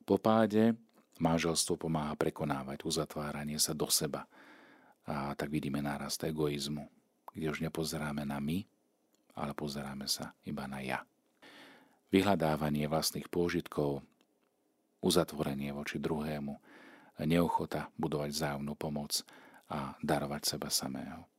Po 0.06 0.14
páde 0.22 0.78
manželstvo 1.18 1.74
pomáha 1.74 2.14
prekonávať 2.14 2.86
uzatváranie 2.86 3.58
sa 3.58 3.74
do 3.74 3.90
seba. 3.90 4.30
A 5.02 5.34
tak 5.34 5.50
vidíme 5.50 5.82
nárast 5.82 6.22
egoizmu, 6.22 6.86
kde 7.34 7.46
už 7.50 7.58
nepozeráme 7.66 8.22
na 8.22 8.38
my, 8.38 8.62
ale 9.34 9.50
pozeráme 9.50 10.06
sa 10.06 10.30
iba 10.46 10.70
na 10.70 10.78
ja 10.78 11.02
vyhľadávanie 12.10 12.90
vlastných 12.90 13.30
pôžitkov, 13.30 14.02
uzatvorenie 15.00 15.72
voči 15.72 15.96
druhému, 16.02 16.54
neochota 17.24 17.88
budovať 17.96 18.30
vzájomnú 18.32 18.74
pomoc 18.76 19.22
a 19.70 19.94
darovať 20.02 20.42
seba 20.56 20.68
samého. 20.68 21.30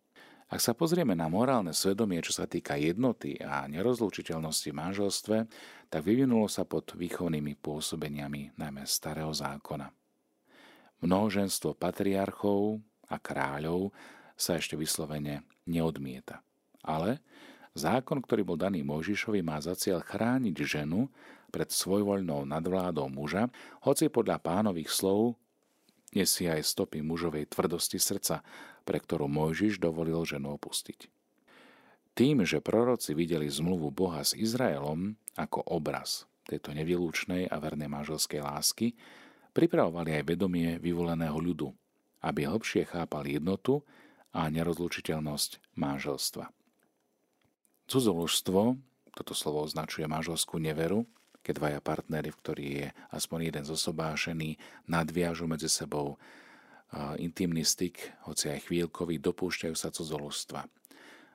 Ak 0.52 0.60
sa 0.60 0.76
pozrieme 0.76 1.16
na 1.16 1.32
morálne 1.32 1.72
svedomie, 1.72 2.20
čo 2.20 2.36
sa 2.36 2.44
týka 2.44 2.76
jednoty 2.76 3.40
a 3.40 3.64
nerozlučiteľnosti 3.72 4.68
v 4.68 4.80
manželstve, 4.84 5.38
tak 5.88 6.02
vyvinulo 6.04 6.52
sa 6.52 6.68
pod 6.68 6.92
výchovnými 6.92 7.56
pôsobeniami 7.56 8.60
najmä 8.60 8.84
starého 8.84 9.32
zákona. 9.32 9.88
Mnohoženstvo 11.00 11.72
patriarchov 11.80 12.84
a 13.08 13.16
kráľov 13.16 13.96
sa 14.36 14.60
ešte 14.60 14.76
vyslovene 14.76 15.48
neodmieta. 15.64 16.44
Ale 16.84 17.24
Zákon, 17.72 18.20
ktorý 18.20 18.44
bol 18.44 18.60
daný 18.60 18.84
Mojžišovi, 18.84 19.40
má 19.40 19.56
za 19.64 19.72
cieľ 19.80 20.04
chrániť 20.04 20.56
ženu 20.68 21.08
pred 21.52 21.72
svojvoľnou 21.72 22.44
nadvládou 22.44 23.08
muža, 23.08 23.48
hoci 23.84 24.12
podľa 24.12 24.44
pánových 24.44 24.92
slov 24.92 25.40
nesie 26.12 26.52
aj 26.52 26.68
stopy 26.68 27.00
mužovej 27.00 27.48
tvrdosti 27.48 27.96
srdca, 27.96 28.44
pre 28.84 29.00
ktorú 29.00 29.32
Mojžiš 29.32 29.80
dovolil 29.80 30.20
ženu 30.28 30.52
opustiť. 30.60 31.08
Tým, 32.12 32.44
že 32.44 32.60
proroci 32.60 33.16
videli 33.16 33.48
zmluvu 33.48 33.88
Boha 33.96 34.20
s 34.20 34.36
Izraelom 34.36 35.16
ako 35.40 35.64
obraz 35.64 36.28
tejto 36.44 36.76
nevylúčnej 36.76 37.48
a 37.48 37.56
vernej 37.56 37.88
manželskej 37.88 38.44
lásky, 38.44 39.00
pripravovali 39.56 40.20
aj 40.20 40.28
vedomie 40.28 40.76
vyvoleného 40.76 41.40
ľudu, 41.40 41.72
aby 42.20 42.44
hlbšie 42.44 42.84
chápali 42.92 43.40
jednotu 43.40 43.80
a 44.36 44.52
nerozlučiteľnosť 44.52 45.80
manželstva. 45.80 46.61
Cudzoložstvo, 47.92 48.80
toto 49.12 49.36
slovo 49.36 49.68
označuje 49.68 50.08
manželskú 50.08 50.56
neveru, 50.64 51.04
keď 51.44 51.54
dvaja 51.60 51.80
partnery, 51.84 52.32
v 52.32 52.40
ktorých 52.40 52.74
je 52.80 52.88
aspoň 53.12 53.52
jeden 53.52 53.66
zosobášený, 53.68 54.56
nadviažu 54.88 55.44
medzi 55.44 55.68
sebou 55.68 56.16
intimný 57.20 57.68
styk, 57.68 58.00
hoci 58.24 58.48
aj 58.48 58.72
chvíľkový, 58.72 59.20
dopúšťajú 59.20 59.76
sa 59.76 59.92
cudzoložstva. 59.92 60.62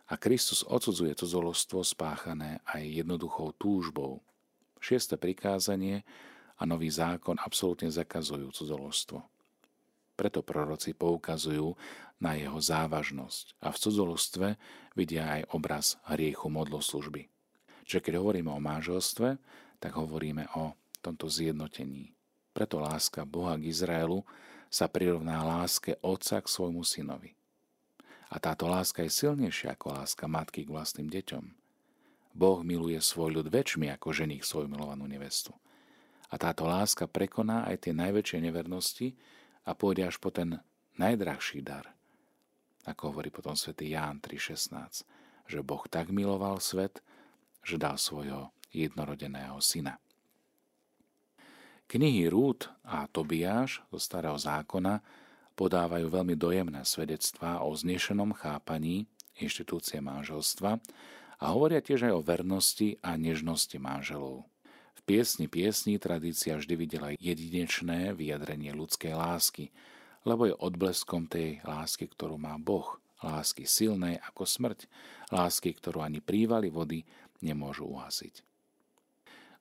A 0.08 0.14
Kristus 0.16 0.64
odsudzuje 0.64 1.12
cudzoložstvo 1.12 1.84
spáchané 1.84 2.64
aj 2.64 3.04
jednoduchou 3.04 3.52
túžbou. 3.60 4.24
Šieste 4.80 5.20
prikázanie 5.20 6.08
a 6.56 6.64
nový 6.64 6.88
zákon 6.88 7.36
absolútne 7.36 7.92
zakazujú 7.92 8.48
cudzoložstvo. 8.48 9.20
Preto 10.16 10.40
proroci 10.40 10.96
poukazujú 10.96 11.76
na 12.16 12.32
jeho 12.34 12.56
závažnosť 12.56 13.60
a 13.60 13.68
v 13.68 13.76
cudzolostve 13.76 14.48
vidia 14.96 15.28
aj 15.28 15.42
obraz 15.52 16.00
hriechu 16.08 16.48
modloslužby. 16.48 17.28
Čiže 17.84 18.00
keď 18.00 18.14
hovoríme 18.18 18.50
o 18.50 18.58
manželstve, 18.58 19.36
tak 19.78 19.92
hovoríme 19.94 20.48
o 20.56 20.72
tomto 21.04 21.28
zjednotení. 21.28 22.16
Preto 22.56 22.80
láska 22.80 23.28
Boha 23.28 23.60
k 23.60 23.68
Izraelu 23.68 24.24
sa 24.72 24.88
prirovná 24.88 25.44
láske 25.44 26.00
otca 26.00 26.40
k 26.40 26.48
svojmu 26.48 26.82
synovi. 26.82 27.36
A 28.32 28.42
táto 28.42 28.66
láska 28.66 29.06
je 29.06 29.12
silnejšia 29.12 29.76
ako 29.78 30.02
láska 30.02 30.26
matky 30.26 30.66
k 30.66 30.72
vlastným 30.72 31.06
deťom. 31.06 31.44
Boh 32.36 32.60
miluje 32.66 32.98
svoj 32.98 33.38
ľud 33.40 33.48
väčšmi 33.52 33.92
ako 33.92 34.10
ženich 34.10 34.42
svoju 34.42 34.66
milovanú 34.66 35.06
nevestu. 35.06 35.54
A 36.26 36.34
táto 36.36 36.66
láska 36.66 37.06
prekoná 37.06 37.64
aj 37.70 37.86
tie 37.86 37.92
najväčšie 37.94 38.42
nevernosti, 38.42 39.14
a 39.66 39.74
pôjde 39.74 40.06
až 40.06 40.16
po 40.22 40.30
ten 40.30 40.62
najdrahší 40.96 41.60
dar. 41.60 41.90
Ako 42.86 43.10
hovorí 43.10 43.34
potom 43.34 43.58
svätý 43.58 43.90
Ján 43.90 44.22
3.16, 44.22 45.02
že 45.50 45.58
Boh 45.66 45.82
tak 45.90 46.14
miloval 46.14 46.62
svet, 46.62 47.02
že 47.66 47.76
dal 47.76 47.98
svojho 47.98 48.54
jednorodeného 48.70 49.58
syna. 49.58 49.98
Knihy 51.86 52.30
Rút 52.30 52.70
a 52.86 53.10
Tobiáš 53.10 53.82
zo 53.90 53.98
Starého 53.98 54.38
zákona 54.38 55.02
podávajú 55.58 56.06
veľmi 56.10 56.34
dojemné 56.34 56.82
svedectvá 56.82 57.62
o 57.62 57.74
znešenom 57.74 58.34
chápaní 58.34 59.06
inštitúcie 59.38 60.02
manželstva 60.02 60.78
a 61.38 61.44
hovoria 61.54 61.82
tiež 61.82 62.10
aj 62.10 62.14
o 62.14 62.26
vernosti 62.26 62.98
a 63.02 63.14
nežnosti 63.14 63.78
manželov 63.78 64.46
piesni 65.06 65.46
piesní 65.46 66.02
tradícia 66.02 66.58
vždy 66.58 66.74
videla 66.74 67.14
jedinečné 67.14 68.12
vyjadrenie 68.12 68.74
ľudskej 68.74 69.14
lásky, 69.14 69.70
lebo 70.26 70.50
je 70.50 70.58
odbleskom 70.58 71.30
tej 71.30 71.62
lásky, 71.62 72.10
ktorú 72.10 72.34
má 72.34 72.58
Boh, 72.58 72.98
lásky 73.22 73.64
silnej 73.64 74.18
ako 74.18 74.42
smrť, 74.42 74.90
lásky, 75.30 75.72
ktorú 75.78 76.02
ani 76.02 76.18
prívaly 76.18 76.68
vody 76.68 77.06
nemôžu 77.38 77.86
uhasiť. 77.86 78.42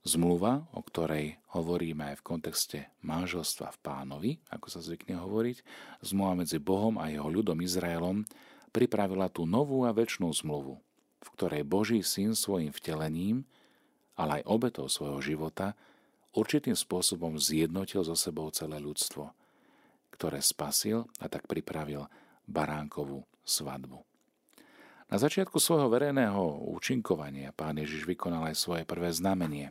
Zmluva, 0.05 0.69
o 0.73 0.85
ktorej 0.85 1.41
hovoríme 1.57 2.13
aj 2.13 2.21
v 2.21 2.25
kontexte 2.25 2.79
manželstva 3.01 3.73
v 3.73 3.81
pánovi, 3.81 4.31
ako 4.53 4.67
sa 4.69 4.81
zvykne 4.81 5.17
hovoriť, 5.17 5.65
zmluva 6.05 6.45
medzi 6.45 6.61
Bohom 6.61 7.01
a 7.01 7.09
jeho 7.09 7.25
ľudom 7.25 7.57
Izraelom, 7.61 8.21
pripravila 8.69 9.33
tú 9.33 9.49
novú 9.49 9.81
a 9.85 9.93
väčšnú 9.93 10.29
zmluvu, 10.29 10.77
v 11.25 11.27
ktorej 11.33 11.65
Boží 11.65 12.05
syn 12.05 12.37
svojim 12.37 12.69
vtelením, 12.69 13.49
ale 14.15 14.41
aj 14.41 14.48
obetou 14.48 14.88
svojho 14.88 15.19
života, 15.19 15.75
určitým 16.36 16.75
spôsobom 16.75 17.39
zjednotil 17.39 18.03
so 18.03 18.15
sebou 18.15 18.51
celé 18.51 18.79
ľudstvo, 18.79 19.31
ktoré 20.15 20.39
spasil 20.39 21.07
a 21.19 21.27
tak 21.27 21.48
pripravil 21.48 22.07
baránkovú 22.48 23.24
svadbu. 23.43 24.03
Na 25.05 25.22
začiatku 25.22 25.62
svojho 25.62 25.86
verejného 25.86 26.65
účinkovania 26.74 27.53
pán 27.53 27.77
Ježiš 27.77 28.10
vykonal 28.10 28.50
aj 28.50 28.57
svoje 28.57 28.84
prvé 28.89 29.13
znamenie. 29.13 29.69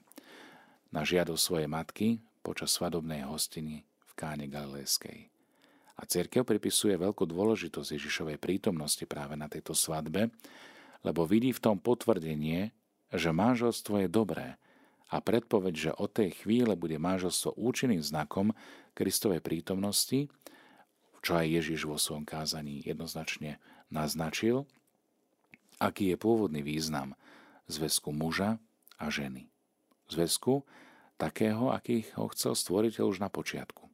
Na 0.94 1.02
žiadosť 1.02 1.42
svojej 1.42 1.68
matky 1.68 2.22
počas 2.46 2.70
svadobnej 2.70 3.26
hostiny 3.26 3.82
v 3.82 4.12
Káne 4.14 4.46
Galilejskej. 4.46 5.26
A 5.94 6.02
církev 6.06 6.46
pripisuje 6.46 6.94
veľkú 6.94 7.26
dôležitosť 7.26 7.98
Ježišovej 7.98 8.38
prítomnosti 8.38 9.02
práve 9.10 9.34
na 9.34 9.50
tejto 9.50 9.74
svadbe, 9.74 10.30
lebo 11.02 11.26
vidí 11.26 11.50
v 11.50 11.62
tom 11.62 11.76
potvrdenie, 11.82 12.70
že 13.12 13.34
manželstvo 13.34 14.04
je 14.04 14.08
dobré 14.08 14.56
a 15.12 15.20
predpoveď, 15.20 15.74
že 15.74 15.90
od 15.94 16.10
tej 16.10 16.44
chvíle 16.44 16.74
bude 16.74 16.96
manželstvo 16.96 17.54
účinným 17.58 18.00
znakom 18.00 18.56
Kristovej 18.96 19.42
prítomnosti, 19.44 20.30
čo 21.24 21.40
aj 21.40 21.46
Ježiš 21.48 21.88
vo 21.88 21.96
svojom 21.96 22.28
kázaní 22.28 22.84
jednoznačne 22.84 23.56
naznačil, 23.88 24.68
aký 25.80 26.14
je 26.14 26.16
pôvodný 26.20 26.60
význam 26.60 27.16
zväzku 27.68 28.12
muža 28.12 28.60
a 29.00 29.08
ženy. 29.08 29.48
Zväzku 30.12 30.62
takého, 31.16 31.72
aký 31.72 32.04
ho 32.18 32.28
chcel 32.34 32.52
stvoriteľ 32.52 33.04
už 33.08 33.18
na 33.22 33.32
počiatku. 33.32 33.88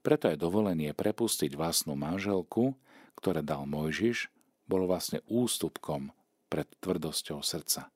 Preto 0.00 0.30
aj 0.30 0.38
dovolenie 0.38 0.94
prepustiť 0.94 1.58
vlastnú 1.58 1.98
manželku, 1.98 2.78
ktoré 3.18 3.42
dal 3.42 3.66
Mojžiš, 3.66 4.30
bolo 4.70 4.86
vlastne 4.86 5.22
ústupkom 5.26 6.14
pred 6.46 6.66
tvrdosťou 6.78 7.42
srdca. 7.42 7.90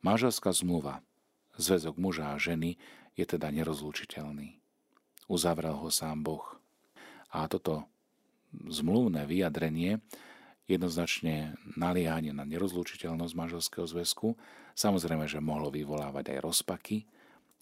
Manželská 0.00 0.56
zmluva, 0.56 1.04
zväzok 1.60 2.00
muža 2.00 2.32
a 2.32 2.40
ženy, 2.40 2.80
je 3.18 3.24
teda 3.28 3.52
nerozlučiteľný. 3.52 4.56
Uzavrel 5.28 5.76
ho 5.76 5.92
sám 5.92 6.24
Boh. 6.24 6.56
A 7.30 7.44
toto 7.46 7.84
zmluvné 8.50 9.28
vyjadrenie 9.28 10.00
jednoznačne 10.66 11.58
naliehanie 11.76 12.32
na 12.32 12.48
nerozlučiteľnosť 12.48 13.34
manželského 13.34 13.86
zväzku, 13.86 14.38
samozrejme, 14.72 15.26
že 15.26 15.42
mohlo 15.42 15.68
vyvolávať 15.68 16.32
aj 16.32 16.38
rozpaky 16.42 17.04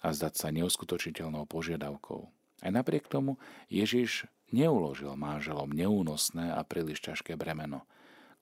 a 0.05 0.15
zdať 0.15 0.35
sa 0.39 0.49
neuskutočiteľnou 0.55 1.49
požiadavkou. 1.49 2.29
Aj 2.63 2.71
napriek 2.71 3.11
tomu 3.11 3.41
Ježiš 3.67 4.31
neuložil 4.55 5.13
manželom 5.19 5.75
neúnosné 5.75 6.55
a 6.55 6.63
príliš 6.63 7.03
ťažké 7.03 7.35
bremeno, 7.35 7.83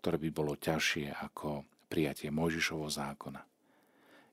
ktoré 0.02 0.20
by 0.20 0.28
bolo 0.30 0.52
ťažšie 0.54 1.14
ako 1.16 1.64
prijatie 1.88 2.28
Mojžišovho 2.28 2.90
zákona. 2.90 3.55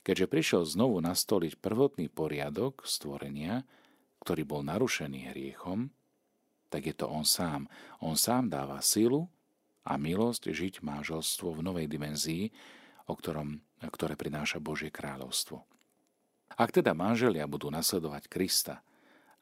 Keďže 0.04 0.28
prišiel 0.28 0.64
znovu 0.68 1.00
nastoliť 1.00 1.64
prvotný 1.64 2.12
poriadok 2.12 2.84
stvorenia, 2.84 3.64
ktorý 4.20 4.44
bol 4.44 4.62
narušený 4.68 5.32
hriechom, 5.32 5.92
tak 6.68 6.92
je 6.92 6.96
to 6.96 7.08
on 7.08 7.24
sám. 7.24 7.72
On 8.04 8.20
sám 8.20 8.52
dáva 8.52 8.84
silu 8.84 9.32
a 9.88 9.96
milosť 9.96 10.52
žiť 10.52 10.84
manželstvo 10.84 11.56
v 11.56 11.64
novej 11.64 11.88
dimenzii, 11.88 12.52
o 13.08 13.14
ktorom, 13.16 13.64
ktoré 13.80 14.16
prináša 14.20 14.60
Božie 14.60 14.92
kráľovstvo. 14.92 15.64
Ak 16.54 16.72
teda 16.72 16.92
manželia 16.94 17.48
budú 17.50 17.72
nasledovať 17.72 18.28
Krista, 18.30 18.84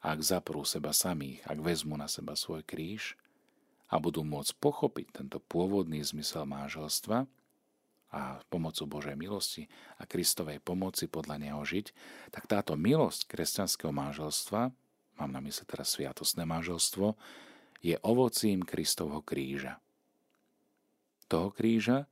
ak 0.02 0.18
zaprú 0.18 0.66
seba 0.66 0.90
samých, 0.90 1.46
ak 1.46 1.58
vezmu 1.62 1.94
na 1.94 2.10
seba 2.10 2.34
svoj 2.34 2.66
kríž 2.66 3.14
a 3.86 4.02
budú 4.02 4.26
môcť 4.26 4.58
pochopiť 4.58 5.06
tento 5.22 5.38
pôvodný 5.38 6.02
zmysel 6.02 6.42
manželstva 6.42 7.30
a 8.12 8.38
pomocou 8.52 8.84
Božej 8.84 9.16
milosti 9.16 9.66
a 9.96 10.04
Kristovej 10.04 10.60
pomoci 10.60 11.08
podľa 11.08 11.40
neho 11.40 11.60
žiť, 11.64 11.86
tak 12.28 12.44
táto 12.44 12.76
milosť 12.76 13.24
kresťanského 13.24 13.90
manželstva, 13.90 14.68
mám 15.16 15.30
na 15.32 15.40
mysli 15.40 15.64
teraz 15.64 15.96
sviatosné 15.96 16.44
manželstvo, 16.44 17.16
je 17.80 17.96
ovocím 18.04 18.62
Kristovho 18.62 19.24
kríža 19.24 19.80
toho 21.32 21.48
kríža, 21.48 22.04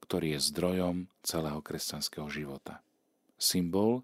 ktorý 0.00 0.32
je 0.32 0.48
zdrojom 0.48 0.96
celého 1.20 1.60
kresťanského 1.60 2.24
života. 2.32 2.80
Symbol 3.36 4.00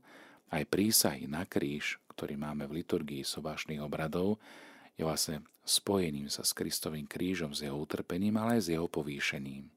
aj 0.53 0.69
prísahy 0.69 1.25
na 1.25 1.49
kríž, 1.49 1.97
ktorý 2.13 2.37
máme 2.37 2.69
v 2.69 2.85
liturgii 2.85 3.25
sobášnych 3.25 3.81
obradov, 3.81 4.37
je 5.01 5.09
vlastne 5.09 5.41
spojením 5.65 6.29
sa 6.29 6.45
s 6.45 6.53
Kristovým 6.53 7.09
krížom, 7.09 7.57
s 7.57 7.65
jeho 7.65 7.81
utrpením, 7.81 8.37
ale 8.37 8.61
aj 8.61 8.69
s 8.69 8.73
jeho 8.77 8.85
povýšením. 8.93 9.73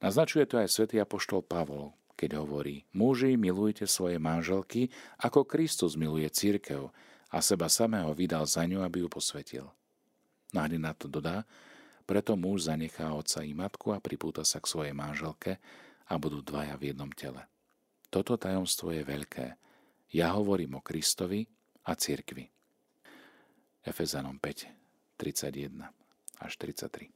Naznačuje 0.00 0.44
to 0.44 0.60
aj 0.60 0.68
svätý 0.68 1.00
apoštol 1.00 1.40
Pavol, 1.40 1.96
keď 2.16 2.40
hovorí 2.40 2.84
Muži, 2.92 3.36
milujte 3.36 3.88
svoje 3.88 4.20
manželky, 4.20 4.92
ako 5.20 5.48
Kristus 5.48 5.96
miluje 5.96 6.28
církev 6.28 6.92
a 7.32 7.38
seba 7.40 7.68
samého 7.68 8.12
vydal 8.12 8.44
za 8.48 8.64
ňu, 8.64 8.84
aby 8.84 9.04
ju 9.04 9.08
posvetil. 9.08 9.66
No 10.54 10.62
na 10.64 10.92
to 10.96 11.08
dodá, 11.10 11.44
preto 12.06 12.38
muž 12.38 12.70
zanechá 12.70 13.10
otca 13.10 13.42
i 13.42 13.52
matku 13.52 13.90
a 13.92 13.98
pripúta 13.98 14.46
sa 14.46 14.62
k 14.62 14.70
svojej 14.70 14.94
manželke 14.94 15.58
a 16.06 16.14
budú 16.16 16.38
dvaja 16.40 16.78
v 16.78 16.94
jednom 16.94 17.10
tele. 17.10 17.44
Toto 18.08 18.38
tajomstvo 18.38 18.94
je 18.94 19.02
veľké. 19.02 19.46
Ja 20.14 20.38
hovorím 20.38 20.78
o 20.78 20.84
Kristovi 20.86 21.42
a 21.82 21.98
cirkvi. 21.98 22.46
Efezanom 23.82 24.38
5, 24.38 25.18
31 25.18 25.82
až 26.40 26.52
33. 26.62 27.15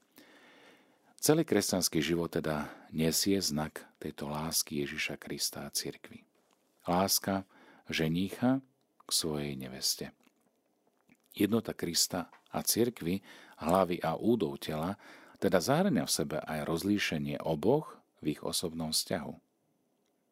Celý 1.20 1.44
kresťanský 1.44 2.00
život 2.00 2.32
teda 2.32 2.72
nesie 2.96 3.36
znak 3.44 3.84
tejto 4.00 4.32
lásky 4.32 4.80
Ježiša 4.80 5.20
Krista 5.20 5.68
a 5.68 5.70
cirkvi. 5.70 6.24
Láska 6.88 7.44
ženícha 7.92 8.64
k 9.04 9.10
svojej 9.12 9.52
neveste. 9.52 10.16
Jednota 11.36 11.76
Krista 11.76 12.32
a 12.48 12.64
cirkvi 12.64 13.20
hlavy 13.60 14.00
a 14.00 14.16
údov 14.16 14.64
tela, 14.64 14.96
teda 15.36 15.60
zahrania 15.60 16.08
v 16.08 16.14
sebe 16.24 16.36
aj 16.40 16.64
rozlíšenie 16.64 17.36
oboch 17.44 18.00
v 18.24 18.32
ich 18.32 18.40
osobnom 18.40 18.88
vzťahu. 18.88 19.36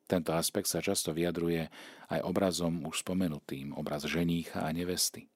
Tento 0.09 0.33
aspekt 0.33 0.72
sa 0.72 0.81
často 0.81 1.12
vyjadruje 1.12 1.68
aj 2.09 2.24
obrazom 2.24 2.88
už 2.88 3.05
spomenutým, 3.05 3.77
obraz 3.77 4.09
ženícha 4.09 4.64
a 4.64 4.72
nevesty. 4.72 5.29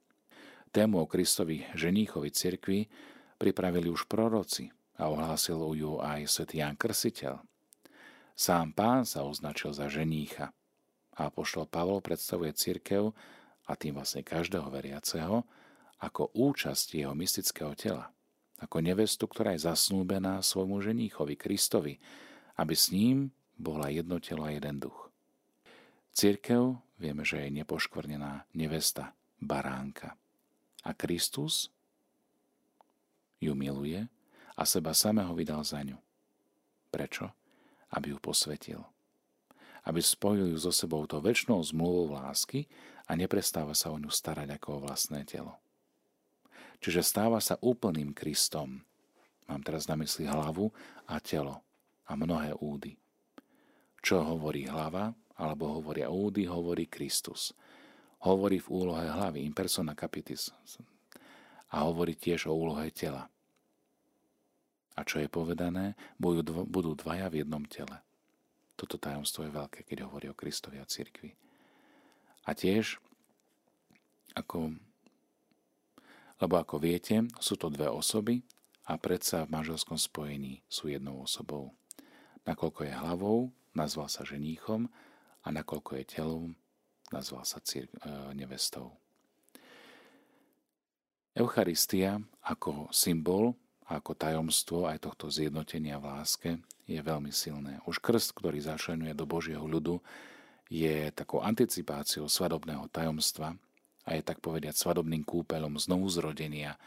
Tému 0.73 1.05
o 1.05 1.07
Kristovi 1.07 1.69
ženíchovi 1.77 2.33
cirkvi 2.33 2.89
pripravili 3.37 3.93
už 3.93 4.09
proroci 4.09 4.73
a 4.99 5.09
ohlásil 5.09 5.59
ju 5.77 5.99
aj 6.01 6.29
svätý 6.29 6.61
Ján 6.61 6.77
Krsiteľ. 6.77 7.41
Sám 8.33 8.73
pán 8.73 9.05
sa 9.05 9.25
označil 9.25 9.77
za 9.77 9.89
ženícha 9.93 10.53
a 11.13 11.29
poštol 11.29 11.69
Pavol 11.69 12.01
predstavuje 12.01 12.53
cirkev 12.57 13.13
a 13.69 13.73
tým 13.77 13.97
vlastne 13.97 14.25
každého 14.25 14.67
veriaceho 14.73 15.45
ako 16.03 16.35
účasť 16.35 16.99
jeho 16.99 17.15
mystického 17.15 17.79
tela, 17.79 18.11
ako 18.59 18.83
nevestu, 18.83 19.31
ktorá 19.31 19.55
je 19.55 19.69
zasnúbená 19.69 20.43
svojmu 20.43 20.83
ženíchovi 20.83 21.39
Kristovi, 21.39 22.03
aby 22.59 22.75
s 22.75 22.91
ním 22.91 23.31
bola 23.55 23.87
jedno 23.93 24.19
telo 24.19 24.43
a 24.43 24.51
jeden 24.51 24.83
duch. 24.83 25.13
Církev 26.13 26.77
vieme, 26.99 27.23
že 27.23 27.47
je 27.47 27.55
nepoškvrnená 27.63 28.51
nevesta, 28.53 29.15
baránka. 29.39 30.19
A 30.83 30.91
Kristus 30.93 31.71
ju 33.39 33.55
miluje 33.55 34.11
a 34.57 34.63
seba 34.69 34.93
samého 34.93 35.33
vydal 35.33 35.65
za 35.65 35.81
ňu. 35.81 35.97
Prečo? 36.93 37.33
Aby 37.93 38.17
ju 38.17 38.19
posvetil. 38.21 38.81
Aby 39.83 40.05
spojil 40.05 40.53
ju 40.53 40.59
so 40.61 40.73
sebou 40.73 41.05
to 41.09 41.19
väčšnou 41.19 41.59
zmluvou 41.65 42.15
lásky 42.15 42.69
a 43.09 43.17
neprestáva 43.19 43.75
sa 43.75 43.91
o 43.91 43.99
ňu 43.99 44.13
starať 44.13 44.49
ako 44.57 44.69
o 44.79 44.83
vlastné 44.87 45.25
telo. 45.27 45.59
Čiže 46.83 47.03
stáva 47.03 47.39
sa 47.39 47.59
úplným 47.63 48.11
Kristom. 48.11 48.83
Mám 49.47 49.63
teraz 49.63 49.87
na 49.87 49.95
mysli 49.99 50.27
hlavu 50.27 50.71
a 51.07 51.19
telo 51.23 51.63
a 52.07 52.19
mnohé 52.19 52.59
údy. 52.59 52.99
Čo 54.03 54.23
hovorí 54.27 54.67
hlava, 54.67 55.15
alebo 55.39 55.79
hovoria 55.79 56.11
údy, 56.11 56.47
hovorí 56.47 56.91
Kristus. 56.91 57.55
Hovorí 58.23 58.59
v 58.59 58.69
úlohe 58.71 59.07
hlavy, 59.07 59.43
in 59.43 59.55
persona 59.55 59.95
capitis. 59.95 60.51
A 61.71 61.87
hovorí 61.87 62.15
tiež 62.19 62.51
o 62.51 62.55
úlohe 62.55 62.91
tela. 62.91 63.31
A 64.97 65.05
čo 65.09 65.21
je 65.21 65.29
povedané, 65.29 65.97
budú, 66.21 66.93
dvaja 66.93 67.33
v 67.33 67.45
jednom 67.45 67.65
tele. 67.65 68.03
Toto 68.77 69.01
tajomstvo 69.01 69.49
je 69.49 69.57
veľké, 69.57 69.81
keď 69.89 70.09
hovorí 70.09 70.29
o 70.29 70.37
Kristovi 70.37 70.77
a 70.81 70.89
cirkvi. 70.89 71.33
A 72.45 72.53
tiež, 72.53 72.99
ako 74.37 74.75
lebo 76.43 76.59
ako 76.59 76.83
viete, 76.83 77.23
sú 77.39 77.55
to 77.55 77.71
dve 77.71 77.87
osoby 77.87 78.43
a 78.91 78.99
predsa 78.99 79.47
v 79.47 79.55
manželskom 79.55 79.95
spojení 79.95 80.67
sú 80.67 80.91
jednou 80.91 81.23
osobou. 81.23 81.71
Nakoľko 82.43 82.83
je 82.83 82.99
hlavou, 82.99 83.39
nazval 83.79 84.11
sa 84.11 84.27
ženíchom 84.27 84.91
a 85.47 85.49
nakoľko 85.55 86.03
je 86.03 86.05
telom, 86.19 86.59
nazval 87.15 87.47
sa 87.47 87.63
cír- 87.63 87.87
e, 88.03 88.35
nevestou. 88.35 88.99
Eucharistia 91.39 92.19
ako 92.43 92.91
symbol 92.91 93.55
ako 93.91 94.15
tajomstvo 94.15 94.87
aj 94.87 95.03
tohto 95.03 95.27
zjednotenia 95.29 95.99
v 95.99 96.07
láske 96.07 96.51
je 96.87 97.01
veľmi 97.01 97.35
silné. 97.35 97.83
Už 97.87 97.99
krst, 97.99 98.35
ktorý 98.37 98.63
začlenuje 98.63 99.13
do 99.15 99.27
Božieho 99.27 99.65
ľudu, 99.65 99.99
je 100.73 101.11
takou 101.13 101.45
anticipáciou 101.45 102.31
svadobného 102.31 102.89
tajomstva 102.89 103.59
a 104.07 104.11
je 104.17 104.23
tak 104.25 104.41
povediať 104.41 104.79
svadobným 104.79 105.23
kúpelom 105.27 105.77
znovu 105.77 106.09
zrodenia, 106.09 106.81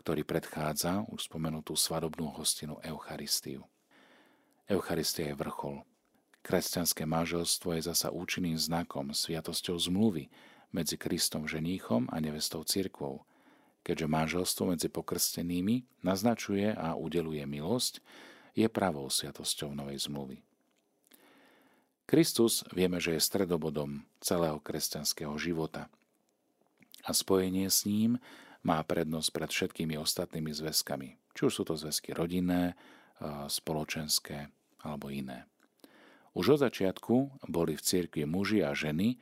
ktorý 0.00 0.24
predchádza 0.24 1.04
už 1.12 1.28
spomenutú 1.28 1.76
svadobnú 1.76 2.32
hostinu 2.32 2.80
Eucharistiu. 2.80 3.66
Eucharistia 4.66 5.30
je 5.30 5.38
vrchol. 5.38 5.76
Kresťanské 6.42 7.04
manželstvo 7.04 7.74
je 7.74 7.90
zasa 7.90 8.14
účinným 8.14 8.54
znakom, 8.54 9.10
sviatosťou 9.10 9.76
zmluvy 9.78 10.30
medzi 10.70 10.94
Kristom 10.94 11.46
ženíchom 11.50 12.06
a 12.10 12.16
nevestou 12.22 12.62
cirkvou– 12.62 13.22
keďže 13.86 14.10
manželstvo 14.10 14.74
medzi 14.74 14.90
pokrstenými 14.90 16.02
naznačuje 16.02 16.74
a 16.74 16.98
udeluje 16.98 17.46
milosť, 17.46 18.02
je 18.58 18.66
pravou 18.66 19.06
sviatosťou 19.06 19.70
novej 19.78 20.10
zmluvy. 20.10 20.42
Kristus 22.02 22.66
vieme, 22.74 22.98
že 22.98 23.14
je 23.14 23.22
stredobodom 23.22 24.02
celého 24.18 24.58
kresťanského 24.58 25.38
života 25.38 25.86
a 27.06 27.14
spojenie 27.14 27.70
s 27.70 27.86
ním 27.86 28.18
má 28.66 28.82
prednosť 28.82 29.28
pred 29.30 29.50
všetkými 29.54 29.94
ostatnými 29.94 30.50
zväzkami, 30.50 31.08
či 31.34 31.40
už 31.46 31.52
sú 31.54 31.62
to 31.62 31.78
zväzky 31.78 32.10
rodinné, 32.10 32.74
spoločenské 33.46 34.50
alebo 34.82 35.14
iné. 35.14 35.46
Už 36.36 36.58
od 36.58 36.68
začiatku 36.68 37.46
boli 37.48 37.78
v 37.78 37.84
cirkvi 37.86 38.28
muži 38.28 38.60
a 38.60 38.74
ženy, 38.76 39.16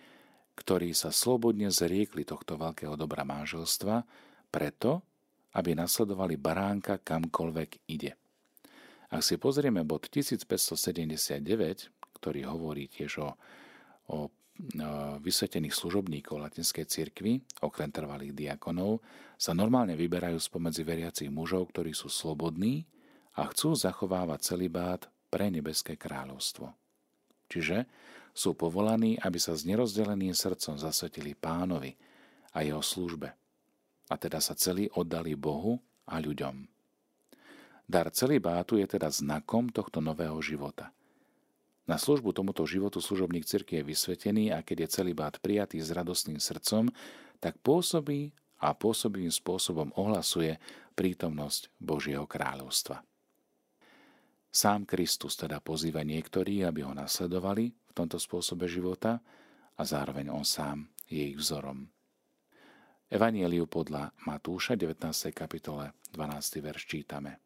ktorí 0.59 0.95
sa 0.95 1.15
slobodne 1.15 1.71
zriekli 1.71 2.27
tohto 2.27 2.59
veľkého 2.59 2.99
dobra 2.99 3.23
manželstva 3.23 4.07
preto, 4.55 5.03
aby 5.59 5.75
nasledovali 5.75 6.39
baránka 6.39 7.03
kamkoľvek 7.03 7.91
ide. 7.91 8.15
Ak 9.11 9.27
si 9.27 9.35
pozrieme 9.35 9.83
bod 9.83 10.07
1579, 10.07 11.91
ktorý 12.23 12.41
hovorí 12.47 12.87
tiež 12.87 13.19
o, 13.19 13.35
o 14.15 14.31
vysvetených 15.19 15.75
služobníkov 15.75 16.39
latinskej 16.39 16.87
cirkvi, 16.87 17.43
okrem 17.67 17.91
trvalých 17.91 18.35
diakonov, 18.35 19.03
sa 19.35 19.51
normálne 19.51 19.99
vyberajú 19.99 20.39
spomedzi 20.39 20.87
veriacich 20.87 21.31
mužov, 21.31 21.75
ktorí 21.75 21.91
sú 21.91 22.07
slobodní 22.07 22.87
a 23.35 23.51
chcú 23.51 23.75
zachovávať 23.75 24.55
celibát 24.55 25.11
pre 25.27 25.51
nebeské 25.51 25.99
kráľovstvo. 25.99 26.71
Čiže 27.51 27.91
sú 28.31 28.55
povolaní, 28.55 29.19
aby 29.19 29.39
sa 29.43 29.59
s 29.59 29.67
nerozdeleným 29.67 30.35
srdcom 30.35 30.79
zasvetili 30.79 31.35
pánovi 31.35 31.99
a 32.55 32.63
jeho 32.63 32.83
službe– 32.83 33.35
a 34.09 34.15
teda 34.21 34.41
sa 34.41 34.53
celý 34.53 34.91
oddali 34.93 35.37
Bohu 35.37 35.81
a 36.09 36.21
ľuďom. 36.21 36.69
Dar 37.85 38.09
bátu 38.41 38.81
je 38.81 38.87
teda 38.89 39.13
znakom 39.13 39.69
tohto 39.69 40.01
nového 40.01 40.41
života. 40.41 40.89
Na 41.85 42.01
službu 42.01 42.33
tomuto 42.33 42.65
životu 42.65 42.97
služobník 42.97 43.45
cirky 43.45 43.77
je 43.81 43.93
vysvetený 43.93 44.57
a 44.57 44.65
keď 44.65 44.89
je 44.89 44.95
celý 45.01 45.13
bát 45.13 45.37
prijatý 45.37 45.85
s 45.85 45.93
radostným 45.93 46.41
srdcom, 46.41 46.89
tak 47.45 47.61
pôsobí 47.61 48.33
a 48.65 48.73
pôsobivým 48.73 49.29
spôsobom 49.29 49.93
ohlasuje 50.01 50.57
prítomnosť 50.97 51.69
Božieho 51.77 52.25
kráľovstva. 52.25 53.05
Sám 54.49 54.89
Kristus 54.89 55.37
teda 55.37 55.61
pozýva 55.61 56.01
niektorí, 56.07 56.65
aby 56.65 56.89
ho 56.89 56.97
nasledovali 56.97 57.69
v 57.69 57.93
tomto 57.93 58.17
spôsobe 58.17 58.65
života 58.65 59.21
a 59.77 59.83
zároveň 59.85 60.33
on 60.33 60.47
sám 60.47 60.89
je 61.05 61.35
ich 61.35 61.37
vzorom. 61.37 61.94
Evanieliu 63.15 63.71
podľa 63.71 64.11
Matúša 64.27 64.75
19. 64.75 65.07
kapitole 65.31 65.95
12. 66.19 66.59
verš 66.59 66.83
čítame. 66.83 67.39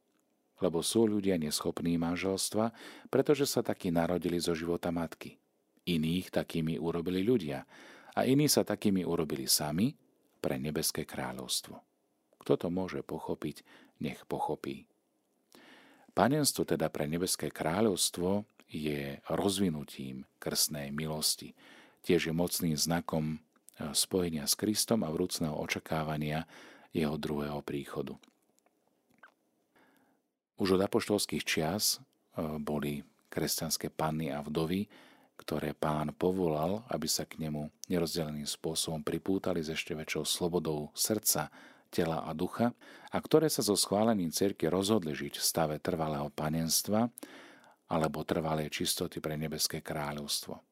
Lebo 0.65 0.81
sú 0.81 1.05
ľudia 1.05 1.37
neschopní 1.37 2.01
manželstva, 2.01 2.73
pretože 3.13 3.45
sa 3.45 3.61
takí 3.61 3.93
narodili 3.93 4.41
zo 4.41 4.57
života 4.57 4.89
matky. 4.89 5.37
Iných 5.85 6.33
takými 6.33 6.81
urobili 6.81 7.21
ľudia 7.21 7.69
a 8.17 8.25
iní 8.25 8.49
sa 8.49 8.65
takými 8.65 9.05
urobili 9.05 9.45
sami 9.45 9.93
pre 10.41 10.57
nebeské 10.57 11.05
kráľovstvo. 11.05 11.77
Kto 12.41 12.53
to 12.57 12.73
môže 12.73 13.05
pochopiť, 13.05 13.61
nech 14.01 14.25
pochopí. 14.25 14.89
Panenstvo 16.17 16.65
teda 16.65 16.89
pre 16.89 17.05
nebeské 17.05 17.53
kráľovstvo 17.53 18.49
je 18.73 19.21
rozvinutím 19.29 20.25
krstnej 20.41 20.89
milosti. 20.97 21.53
Tiež 22.09 22.25
je 22.25 22.33
mocným 22.33 22.73
znakom 22.73 23.45
spojenia 23.95 24.45
s 24.45 24.59
Kristom 24.59 25.07
a 25.07 25.13
vrúcného 25.13 25.55
očakávania 25.55 26.45
jeho 26.91 27.15
druhého 27.21 27.61
príchodu. 27.63 28.17
Už 30.59 30.75
od 30.75 30.83
apoštolských 30.83 31.47
čias 31.47 31.97
e, 31.97 31.99
boli 32.59 33.07
kresťanské 33.31 33.95
panny 33.95 34.35
a 34.35 34.43
vdovy, 34.43 34.91
ktoré 35.39 35.71
pán 35.71 36.11
povolal, 36.19 36.83
aby 36.91 37.07
sa 37.07 37.23
k 37.23 37.39
nemu 37.39 37.71
nerozdeleným 37.87 38.49
spôsobom 38.49 39.07
pripútali 39.07 39.63
s 39.63 39.71
ešte 39.71 39.95
väčšou 39.95 40.27
slobodou 40.27 40.91
srdca, 40.99 41.47
tela 41.89 42.21
a 42.27 42.37
ducha 42.37 42.77
a 43.09 43.17
ktoré 43.17 43.49
sa 43.49 43.65
so 43.65 43.73
schválením 43.73 44.29
cerky 44.29 44.69
rozhodli 44.69 45.17
žiť 45.17 45.41
v 45.41 45.45
stave 45.45 45.77
trvalého 45.81 46.29
panenstva 46.29 47.09
alebo 47.89 48.29
trvalej 48.29 48.69
čistoty 48.69 49.25
pre 49.25 49.41
nebeské 49.41 49.81
kráľovstvo. 49.81 50.68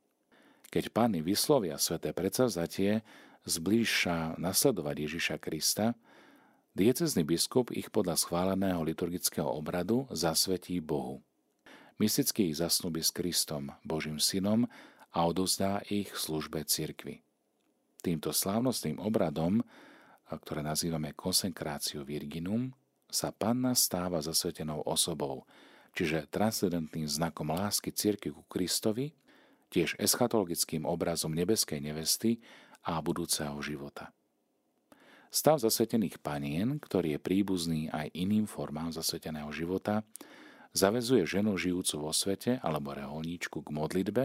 Keď 0.77 0.93
pány 0.93 1.25
vyslovia 1.25 1.81
sveté 1.81 2.13
predsavzatie 2.13 3.01
zblížša 3.49 4.37
nasledovať 4.37 5.09
Ježiša 5.09 5.41
Krista, 5.41 5.97
diecezný 6.77 7.25
biskup 7.25 7.73
ich 7.73 7.89
podľa 7.89 8.21
schváleného 8.21 8.85
liturgického 8.85 9.49
obradu 9.49 10.05
zasvetí 10.13 10.77
Bohu. 10.85 11.25
Mysticky 11.97 12.53
ich 12.53 12.61
zasnúbi 12.61 13.01
s 13.01 13.09
Kristom, 13.09 13.73
Božím 13.89 14.21
synom 14.21 14.69
a 15.17 15.25
odozdá 15.25 15.81
ich 15.89 16.13
službe 16.13 16.61
cirkvi. 16.69 17.25
Týmto 18.05 18.37
slávnostným 18.37 19.01
obradom, 19.01 19.65
ktoré 20.29 20.61
nazývame 20.61 21.17
konsekráciu 21.17 22.05
Virginum, 22.05 22.77
sa 23.09 23.33
panna 23.33 23.73
stáva 23.73 24.21
zasvetenou 24.21 24.85
osobou, 24.85 25.49
čiže 25.97 26.29
transcendentným 26.29 27.09
znakom 27.09 27.49
lásky 27.49 27.97
cirkvi 27.97 28.29
ku 28.29 28.45
Kristovi 28.45 29.17
tiež 29.77 30.01
eschatologickým 30.01 30.89
obrazom 30.89 31.37
nebeskej 31.37 31.85
nevesty 31.85 32.41
a 32.81 32.97
budúceho 33.05 33.61
života. 33.61 34.09
Stav 35.29 35.61
zasvetených 35.61 36.17
panien, 36.25 36.81
ktorý 36.81 37.19
je 37.19 37.21
príbuzný 37.21 37.93
aj 37.93 38.09
iným 38.17 38.49
formám 38.49 38.89
zasveteného 38.89 39.53
života, 39.53 40.01
zavezuje 40.73 41.29
ženu 41.29 41.61
žijúcu 41.61 42.09
vo 42.09 42.13
svete 42.17 42.57
alebo 42.65 42.97
reholníčku 42.97 43.61
k 43.61 43.69
modlitbe, 43.69 44.25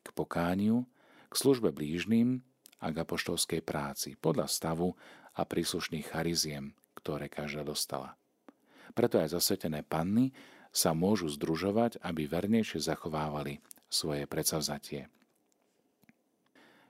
k 0.00 0.08
pokániu, 0.16 0.88
k 1.28 1.34
službe 1.36 1.76
blížnym 1.76 2.40
a 2.80 2.88
k 2.88 2.96
apoštolskej 3.04 3.60
práci 3.60 4.16
podľa 4.16 4.48
stavu 4.48 4.96
a 5.36 5.44
príslušných 5.44 6.08
chariziem, 6.08 6.72
ktoré 6.96 7.28
každá 7.28 7.68
dostala. 7.68 8.16
Preto 8.96 9.20
aj 9.20 9.36
zasvetené 9.36 9.84
panny 9.84 10.32
sa 10.72 10.96
môžu 10.96 11.28
združovať, 11.28 12.00
aby 12.00 12.24
vernejšie 12.24 12.80
zachovávali 12.80 13.60
svoje 13.86 14.26
predsavzatie. 14.26 15.08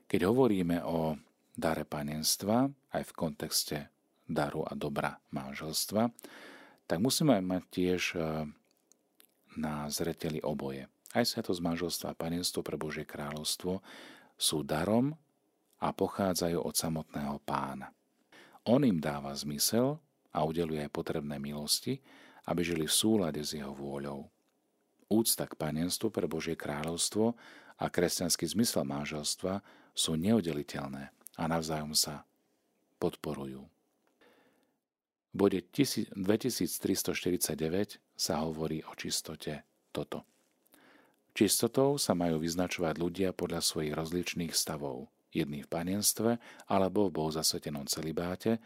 Keď 0.07 0.21
hovoríme 0.23 0.81
o 0.87 1.19
dare 1.51 1.83
panenstva, 1.83 2.69
aj 2.95 3.03
v 3.11 3.15
kontexte 3.17 3.77
daru 4.27 4.63
a 4.63 4.75
dobra 4.75 5.19
manželstva, 5.35 6.11
tak 6.87 6.97
musíme 7.03 7.43
mať 7.43 7.63
tiež 7.67 8.01
e, 8.15 8.19
na 9.59 9.91
zreteli 9.91 10.39
oboje. 10.39 10.87
Aj 11.11 11.23
sviatosť 11.23 11.59
manželstva 11.59 12.07
a 12.13 12.19
panenstvo 12.19 12.63
pre 12.63 12.79
Božie 12.79 13.03
kráľovstvo 13.03 13.83
sú 14.39 14.63
darom 14.63 15.15
a 15.83 15.91
pochádzajú 15.91 16.59
od 16.63 16.75
samotného 16.75 17.41
pána. 17.43 17.91
On 18.67 18.79
im 18.83 18.99
dáva 18.99 19.31
zmysel 19.35 19.99
a 20.31 20.43
udeluje 20.43 20.83
aj 20.83 20.91
potrebné 20.91 21.39
milosti, 21.39 21.99
aby 22.47 22.61
žili 22.63 22.85
v 22.87 22.95
súlade 22.95 23.41
s 23.43 23.55
jeho 23.55 23.71
vôľou. 23.75 24.27
Úcta 25.07 25.47
k 25.47 25.55
panenstvu 25.55 26.11
pre 26.11 26.27
Božie 26.27 26.59
kráľovstvo 26.59 27.39
a 27.79 27.85
kresťanský 27.87 28.43
zmysel 28.43 28.83
manželstva 28.83 29.63
sú 29.95 30.19
neoddeliteľné 30.19 31.15
a 31.39 31.43
navzájom 31.47 31.95
sa 31.95 32.27
podporujú. 32.99 33.63
V 35.31 35.35
bode 35.35 35.63
2349 35.63 36.11
sa 38.17 38.41
hovorí 38.41 38.81
o 38.83 38.91
čistote 38.97 39.63
toto. 39.93 40.25
Čistotou 41.37 42.01
sa 42.01 42.17
majú 42.17 42.41
vyznačovať 42.41 42.97
ľudia 42.97 43.29
podľa 43.29 43.61
svojich 43.61 43.93
rozličných 43.93 44.57
stavov, 44.57 45.13
jedný 45.29 45.61
v 45.61 45.69
panenstve 45.69 46.41
alebo 46.65 47.07
v 47.07 47.13
bohu 47.13 47.29
zasvetenom 47.29 47.85
celibáte, 47.85 48.57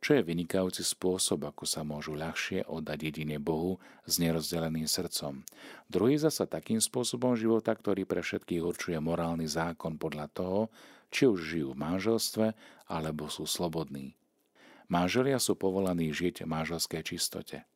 čo 0.00 0.14
je 0.14 0.22
vynikajúci 0.22 0.84
spôsob, 0.84 1.48
ako 1.48 1.64
sa 1.64 1.82
môžu 1.82 2.14
ľahšie 2.14 2.68
oddať 2.68 3.10
jedine 3.10 3.40
Bohu 3.40 3.80
s 4.04 4.20
nerozdeleným 4.20 4.86
srdcom. 4.86 5.42
Druhý 5.88 6.20
zasa 6.20 6.44
takým 6.44 6.78
spôsobom 6.78 7.34
života, 7.34 7.72
ktorý 7.72 8.04
pre 8.04 8.20
všetkých 8.20 8.62
určuje 8.62 8.98
morálny 9.00 9.48
zákon 9.48 9.96
podľa 9.96 10.30
toho, 10.30 10.60
či 11.10 11.26
už 11.26 11.40
žijú 11.42 11.68
v 11.72 11.80
manželstve, 11.80 12.46
alebo 12.86 13.26
sú 13.32 13.48
slobodní. 13.48 14.14
Manželia 14.86 15.42
sú 15.42 15.58
povolaní 15.58 16.14
žiť 16.14 16.46
v 16.46 16.50
manželskej 16.50 17.02
čistote. 17.02 17.66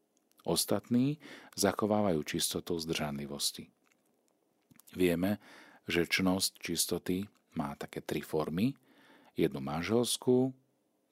Ostatní 0.46 1.18
zachovávajú 1.58 2.22
čistotu 2.22 2.78
zdržanlivosti. 2.78 3.68
Vieme, 4.94 5.42
že 5.90 6.06
čnosť 6.06 6.62
čistoty 6.62 7.26
má 7.58 7.74
také 7.74 7.98
tri 8.00 8.22
formy. 8.22 8.78
Jednu 9.34 9.58
manželskú, 9.62 10.54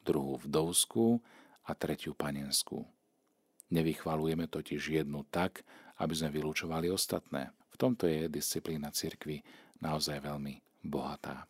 druhú 0.09 0.41
vdovskú 0.41 1.21
a 1.69 1.77
tretiu 1.77 2.17
panenskú. 2.17 2.89
Nevychvalujeme 3.69 4.49
totiž 4.49 5.05
jednu 5.05 5.29
tak, 5.29 5.61
aby 6.01 6.17
sme 6.17 6.33
vylúčovali 6.33 6.89
ostatné. 6.89 7.53
V 7.69 7.77
tomto 7.77 8.09
je 8.09 8.33
disciplína 8.33 8.89
cirkvy 8.89 9.45
naozaj 9.85 10.25
veľmi 10.25 10.65
bohatá. 10.81 11.45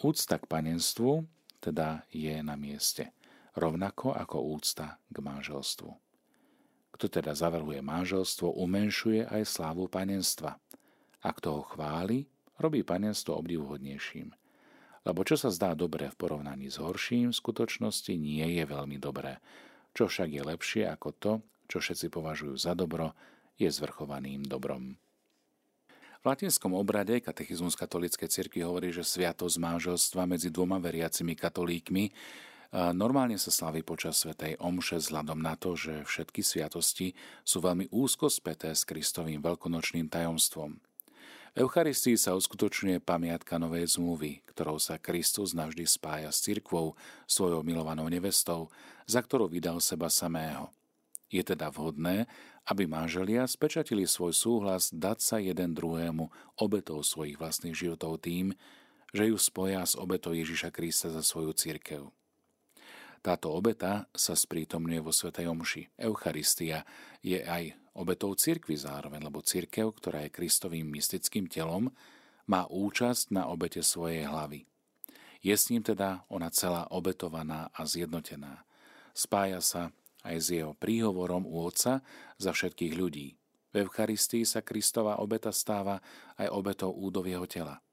Úcta 0.00 0.40
k 0.40 0.48
panenstvu 0.48 1.28
teda 1.60 2.08
je 2.08 2.40
na 2.40 2.56
mieste, 2.56 3.12
rovnako 3.52 4.16
ako 4.16 4.56
úcta 4.56 4.96
k 5.12 5.16
manželstvu. 5.20 5.92
Kto 6.96 7.06
teda 7.12 7.36
zavrhuje 7.36 7.84
manželstvo, 7.84 8.48
umenšuje 8.56 9.28
aj 9.28 9.44
slávu 9.44 9.92
panenstva. 9.92 10.56
A 11.20 11.28
kto 11.36 11.60
ho 11.60 11.62
chváli, 11.68 12.24
robí 12.56 12.80
panenstvo 12.80 13.36
obdivuhodnejším. 13.36 14.32
Lebo 15.08 15.24
čo 15.24 15.40
sa 15.40 15.48
zdá 15.48 15.72
dobré 15.72 16.12
v 16.12 16.18
porovnaní 16.20 16.68
s 16.68 16.76
horším, 16.76 17.32
v 17.32 17.40
skutočnosti 17.40 18.12
nie 18.20 18.44
je 18.60 18.64
veľmi 18.68 19.00
dobré. 19.00 19.40
Čo 19.96 20.12
však 20.12 20.28
je 20.28 20.42
lepšie 20.44 20.82
ako 20.92 21.08
to, 21.16 21.32
čo 21.70 21.80
všetci 21.80 22.12
považujú 22.12 22.54
za 22.60 22.76
dobro, 22.76 23.16
je 23.56 23.68
zvrchovaným 23.68 24.44
dobrom. 24.44 25.00
V 26.20 26.24
latinskom 26.28 26.76
obrade 26.76 27.16
katechizmus 27.24 27.72
katolíckej 27.80 28.28
cirkvi 28.28 28.60
hovorí, 28.60 28.92
že 28.92 29.08
sviatosť 29.08 29.56
manželstva 29.56 30.28
medzi 30.28 30.52
dvoma 30.52 30.76
veriacimi 30.76 31.32
katolíkmi 31.32 32.12
normálne 32.92 33.40
sa 33.40 33.48
slaví 33.48 33.80
počas 33.80 34.20
svätej 34.20 34.60
omše 34.60 35.00
vzhľadom 35.00 35.40
na 35.40 35.56
to, 35.56 35.80
že 35.80 36.04
všetky 36.04 36.44
sviatosti 36.44 37.16
sú 37.40 37.64
veľmi 37.64 37.88
úzko 37.88 38.28
späté 38.28 38.76
s 38.76 38.84
Kristovým 38.84 39.40
veľkonočným 39.40 40.12
tajomstvom. 40.12 40.76
V 41.50 41.66
Eucharistii 41.66 42.14
sa 42.14 42.38
uskutočňuje 42.38 43.02
pamiatka 43.02 43.58
novej 43.58 43.98
zmluvy, 43.98 44.46
ktorou 44.54 44.78
sa 44.78 45.02
Kristus 45.02 45.50
navždy 45.50 45.82
spája 45.82 46.30
s 46.30 46.46
cirkvou, 46.46 46.94
svojou 47.26 47.66
milovanou 47.66 48.06
nevestou, 48.06 48.70
za 49.10 49.18
ktorú 49.18 49.50
vydal 49.50 49.82
seba 49.82 50.06
samého. 50.06 50.70
Je 51.26 51.42
teda 51.42 51.74
vhodné, 51.74 52.30
aby 52.70 52.86
manželia 52.86 53.50
spečatili 53.50 54.06
svoj 54.06 54.30
súhlas 54.30 54.94
dať 54.94 55.18
sa 55.18 55.36
jeden 55.42 55.74
druhému 55.74 56.30
obetou 56.54 57.02
svojich 57.02 57.34
vlastných 57.34 57.74
životov 57.74 58.22
tým, 58.22 58.54
že 59.10 59.26
ju 59.26 59.34
spoja 59.34 59.82
s 59.82 59.98
obetou 59.98 60.30
Ježiša 60.30 60.70
Krista 60.70 61.10
za 61.10 61.22
svoju 61.26 61.50
církev. 61.50 62.14
Táto 63.20 63.52
obeta 63.52 64.08
sa 64.16 64.32
sprítomňuje 64.32 65.00
vo 65.04 65.12
Svetej 65.12 65.52
Omši. 65.52 65.82
Eucharistia 66.00 66.88
je 67.20 67.36
aj 67.36 67.76
obetou 67.92 68.32
cirkvi 68.32 68.80
zároveň, 68.80 69.20
lebo 69.20 69.44
církev, 69.44 69.92
ktorá 69.92 70.24
je 70.24 70.32
Kristovým 70.32 70.88
mystickým 70.88 71.44
telom, 71.44 71.92
má 72.48 72.64
účasť 72.64 73.36
na 73.36 73.52
obete 73.52 73.84
svojej 73.84 74.24
hlavy. 74.24 74.64
Je 75.44 75.52
s 75.52 75.68
ním 75.68 75.84
teda 75.84 76.24
ona 76.32 76.48
celá 76.48 76.88
obetovaná 76.88 77.68
a 77.76 77.84
zjednotená. 77.84 78.64
Spája 79.12 79.60
sa 79.60 79.82
aj 80.24 80.36
s 80.40 80.48
jeho 80.56 80.72
príhovorom 80.72 81.44
u 81.44 81.60
Otca 81.60 82.00
za 82.40 82.50
všetkých 82.56 82.96
ľudí. 82.96 83.36
V 83.70 83.84
Eucharistii 83.84 84.48
sa 84.48 84.64
Kristova 84.64 85.20
obeta 85.20 85.52
stáva 85.52 86.00
aj 86.40 86.48
obetou 86.48 86.92
údov 86.96 87.28
jeho 87.28 87.44
tela. 87.44 87.84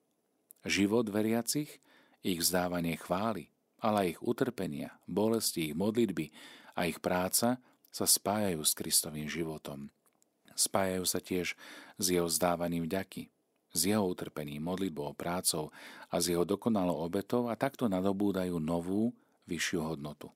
Život 0.63 1.11
veriacich, 1.11 1.83
ich 2.23 2.39
vzdávanie 2.39 2.95
chvály, 2.95 3.51
ale 3.81 4.15
ich 4.15 4.19
utrpenia, 4.23 4.97
bolesti, 5.05 5.71
ich 5.71 5.75
modlitby 5.77 6.33
a 6.77 6.89
ich 6.89 6.97
práca 7.01 7.61
sa 7.93 8.05
spájajú 8.05 8.61
s 8.61 8.73
Kristovým 8.77 9.25
životom. 9.29 9.89
Spájajú 10.57 11.05
sa 11.05 11.19
tiež 11.21 11.53
s 11.97 12.05
jeho 12.05 12.25
zdávaním 12.29 12.89
vďaky, 12.89 13.29
s 13.73 13.79
jeho 13.85 14.05
utrpením, 14.05 14.65
modlitbou, 14.65 15.13
prácou 15.13 15.69
a 16.09 16.17
s 16.17 16.29
jeho 16.29 16.45
dokonalou 16.45 16.97
obetou 17.05 17.49
a 17.49 17.53
takto 17.53 17.85
nadobúdajú 17.85 18.57
novú, 18.57 19.13
vyššiu 19.45 19.79
hodnotu. 19.93 20.33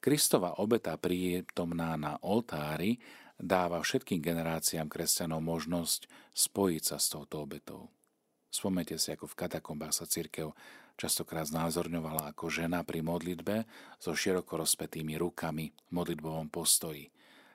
Kristova 0.00 0.56
obeta 0.56 0.96
prítomná 0.96 1.96
na 2.00 2.16
oltári 2.24 2.96
dáva 3.36 3.80
všetkým 3.80 4.20
generáciám 4.20 4.88
kresťanov 4.88 5.44
možnosť 5.44 6.08
spojiť 6.32 6.82
sa 6.84 6.96
s 6.96 7.12
touto 7.12 7.44
obetou. 7.44 7.92
Spomnite 8.48 8.96
si, 8.96 9.12
ako 9.12 9.28
v 9.28 9.38
katakombách 9.46 9.94
sa 9.94 10.08
církev 10.08 10.52
častokrát 11.00 11.48
znázorňovala 11.48 12.36
ako 12.36 12.52
žena 12.52 12.84
pri 12.84 13.00
modlitbe 13.00 13.64
so 13.96 14.12
široko 14.12 14.60
rozpetými 14.60 15.16
rukami 15.16 15.72
v 15.72 15.90
modlitbovom 15.96 16.52
postoji. 16.52 17.08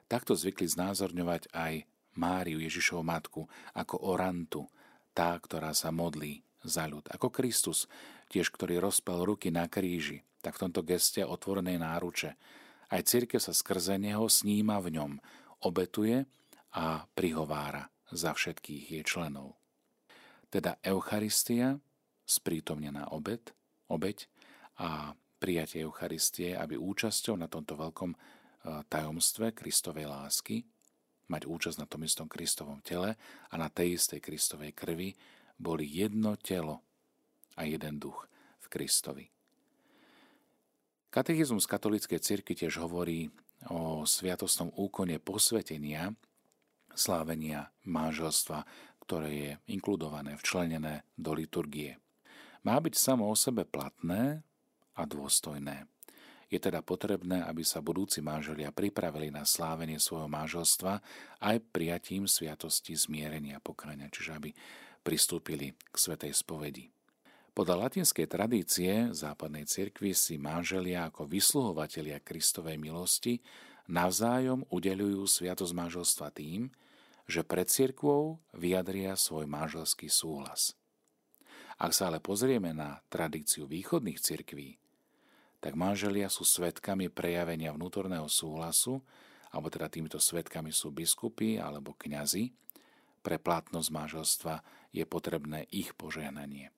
Takto 0.10 0.34
zvykli 0.34 0.66
znázorňovať 0.66 1.54
aj 1.54 1.86
Máriu 2.18 2.58
Ježišovu 2.58 3.06
matku 3.06 3.46
ako 3.78 4.02
orantu, 4.10 4.66
tá, 5.14 5.38
ktorá 5.38 5.78
sa 5.78 5.94
modlí 5.94 6.42
za 6.66 6.90
ľud. 6.90 7.06
Ako 7.14 7.30
Kristus, 7.30 7.86
tiež 8.34 8.50
ktorý 8.50 8.82
rozpel 8.82 9.22
ruky 9.22 9.54
na 9.54 9.70
kríži, 9.70 10.26
tak 10.42 10.58
v 10.58 10.70
tomto 10.70 10.82
geste 10.82 11.22
otvorenej 11.22 11.78
náruče. 11.78 12.34
Aj 12.90 13.02
církev 13.02 13.38
sa 13.38 13.54
skrze 13.54 14.02
neho 14.02 14.26
sníma 14.26 14.82
v 14.82 14.98
ňom, 14.98 15.12
obetuje 15.66 16.26
a 16.74 17.06
prihovára 17.14 17.90
za 18.10 18.34
všetkých 18.34 18.94
jej 18.98 19.04
členov. 19.06 19.58
Teda 20.54 20.78
Eucharistia, 20.86 21.82
sprítomnená 22.26 23.14
obed, 23.14 23.54
obeď 23.88 24.26
a 24.82 25.14
prijatie 25.38 25.86
Eucharistie, 25.86 26.58
aby 26.58 26.76
účasťou 26.76 27.38
na 27.38 27.46
tomto 27.46 27.78
veľkom 27.78 28.12
e, 28.12 28.18
tajomstve 28.90 29.54
Kristovej 29.54 30.10
lásky, 30.10 30.66
mať 31.30 31.46
účasť 31.46 31.78
na 31.82 31.88
tom 31.90 32.02
istom 32.06 32.26
Kristovom 32.30 32.82
tele 32.82 33.18
a 33.50 33.54
na 33.58 33.70
tej 33.70 33.98
istej 34.02 34.22
Kristovej 34.22 34.74
krvi, 34.74 35.14
boli 35.56 35.88
jedno 35.88 36.36
telo 36.36 36.84
a 37.56 37.64
jeden 37.64 38.02
duch 38.02 38.28
v 38.60 38.68
Kristovi. 38.68 39.26
Katechizmus 41.14 41.64
katolíckej 41.64 42.20
cirky 42.20 42.60
tiež 42.60 42.84
hovorí 42.84 43.32
o 43.72 44.04
sviatostnom 44.04 44.68
úkone 44.76 45.16
posvetenia, 45.24 46.12
slávenia 46.92 47.72
manželstva, 47.88 48.68
ktoré 49.08 49.30
je 49.32 49.52
inkludované, 49.72 50.36
včlenené 50.36 51.08
do 51.16 51.32
liturgie. 51.32 51.96
Má 52.66 52.82
byť 52.82 52.98
samo 52.98 53.30
o 53.30 53.38
sebe 53.38 53.62
platné 53.62 54.42
a 54.98 55.06
dôstojné. 55.06 55.86
Je 56.50 56.58
teda 56.58 56.82
potrebné, 56.82 57.46
aby 57.46 57.62
sa 57.62 57.82
budúci 57.82 58.26
manželia 58.26 58.74
pripravili 58.74 59.30
na 59.30 59.46
slávenie 59.46 60.02
svojho 60.02 60.26
manželstva 60.26 61.02
aj 61.42 61.58
prijatím 61.70 62.26
sviatosti 62.26 62.98
zmierenia 62.98 63.62
pokáňa, 63.62 64.10
čiže 64.10 64.32
aby 64.34 64.50
pristúpili 65.06 65.78
k 65.78 65.96
svetej 65.96 66.34
spovedi. 66.34 66.90
Podľa 67.56 67.88
latinskej 67.88 68.28
tradície 68.28 69.14
západnej 69.14 69.70
cirkvi 69.70 70.12
si 70.18 70.36
manželia 70.36 71.08
ako 71.08 71.30
vysluhovatelia 71.30 72.20
Kristovej 72.20 72.82
milosti 72.82 73.40
navzájom 73.86 74.66
udeľujú 74.74 75.22
sviatosť 75.24 75.74
manželstva 75.74 76.34
tým, 76.34 76.74
že 77.30 77.46
pred 77.46 77.70
cirkvou 77.70 78.42
vyjadria 78.58 79.14
svoj 79.18 79.46
manželský 79.50 80.10
súhlas. 80.10 80.74
Ak 81.76 81.92
sa 81.92 82.08
ale 82.08 82.24
pozrieme 82.24 82.72
na 82.72 83.04
tradíciu 83.12 83.68
východných 83.68 84.20
cirkví, 84.20 84.80
tak 85.60 85.76
manželia 85.76 86.32
sú 86.32 86.48
svetkami 86.48 87.12
prejavenia 87.12 87.76
vnútorného 87.76 88.30
súhlasu, 88.32 89.04
alebo 89.52 89.68
teda 89.68 89.92
týmito 89.92 90.20
svetkami 90.20 90.72
sú 90.72 90.92
biskupy 90.92 91.60
alebo 91.60 91.96
kňazi. 91.96 92.54
Pre 93.26 93.38
platnosť 93.42 93.90
manželstva 93.90 94.56
je 94.94 95.04
potrebné 95.04 95.66
ich 95.74 95.92
požehnanie. 95.98 96.70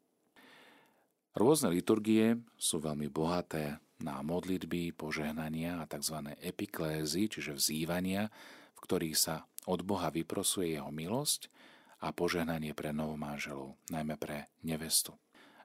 Rôzne 1.37 1.69
liturgie 1.69 2.41
sú 2.57 2.81
veľmi 2.81 3.11
bohaté 3.13 3.77
na 4.01 4.21
modlitby, 4.25 4.95
požehnania 4.97 5.83
a 5.83 5.89
tzv. 5.89 6.33
epiklézy, 6.41 7.29
čiže 7.29 7.53
vzývania, 7.53 8.33
v 8.73 8.79
ktorých 8.81 9.17
sa 9.17 9.45
od 9.69 9.83
Boha 9.85 10.09
vyprosuje 10.09 10.79
jeho 10.79 10.89
milosť 10.89 11.53
a 11.97 12.13
požehnanie 12.13 12.77
pre 12.77 12.93
novomáželov, 12.93 13.77
najmä 13.89 14.17
pre 14.17 14.49
nevestu. 14.61 15.17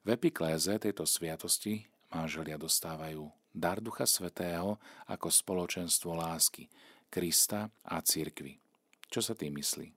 V 0.02 0.16
epikléze 0.16 0.74
tejto 0.80 1.06
sviatosti 1.06 1.86
manželia 2.10 2.58
dostávajú 2.58 3.30
dar 3.52 3.78
Ducha 3.78 4.08
Svetého 4.08 4.80
ako 5.06 5.28
spoločenstvo 5.28 6.16
lásky, 6.16 6.72
Krista 7.12 7.68
a 7.84 8.00
církvy. 8.00 8.56
Čo 9.12 9.20
sa 9.20 9.36
tým 9.36 9.60
myslí? 9.60 9.92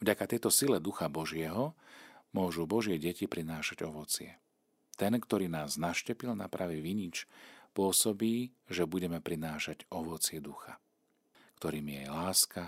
Vďaka 0.00 0.24
tejto 0.24 0.48
sile 0.48 0.80
Ducha 0.80 1.12
Božieho 1.12 1.76
môžu 2.32 2.64
Božie 2.64 2.96
deti 2.96 3.28
prinášať 3.28 3.84
ovocie. 3.84 4.40
Ten, 4.96 5.12
ktorý 5.20 5.52
nás 5.52 5.76
naštepil 5.76 6.32
na 6.32 6.48
pravý 6.48 6.80
vinič, 6.80 7.28
pôsobí, 7.76 8.56
že 8.66 8.88
budeme 8.88 9.20
prinášať 9.20 9.84
ovocie 9.92 10.40
ducha, 10.42 10.80
ktorým 11.60 11.86
je 11.86 12.04
láska, 12.08 12.64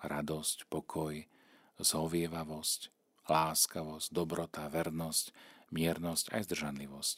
radosť, 0.00 0.70
pokoj, 0.70 1.26
zhovievavosť, 1.80 2.80
láskavosť, 3.26 4.08
dobrota, 4.12 4.68
vernosť, 4.68 5.32
miernosť 5.72 6.34
aj 6.34 6.40
zdržanlivosť. 6.46 7.16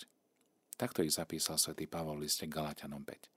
Takto 0.78 1.04
ich 1.04 1.14
zapísal 1.14 1.60
svätý 1.60 1.86
Pavol 1.86 2.18
v 2.18 2.26
liste 2.26 2.48
Galatianom 2.48 3.04
5. 3.04 3.30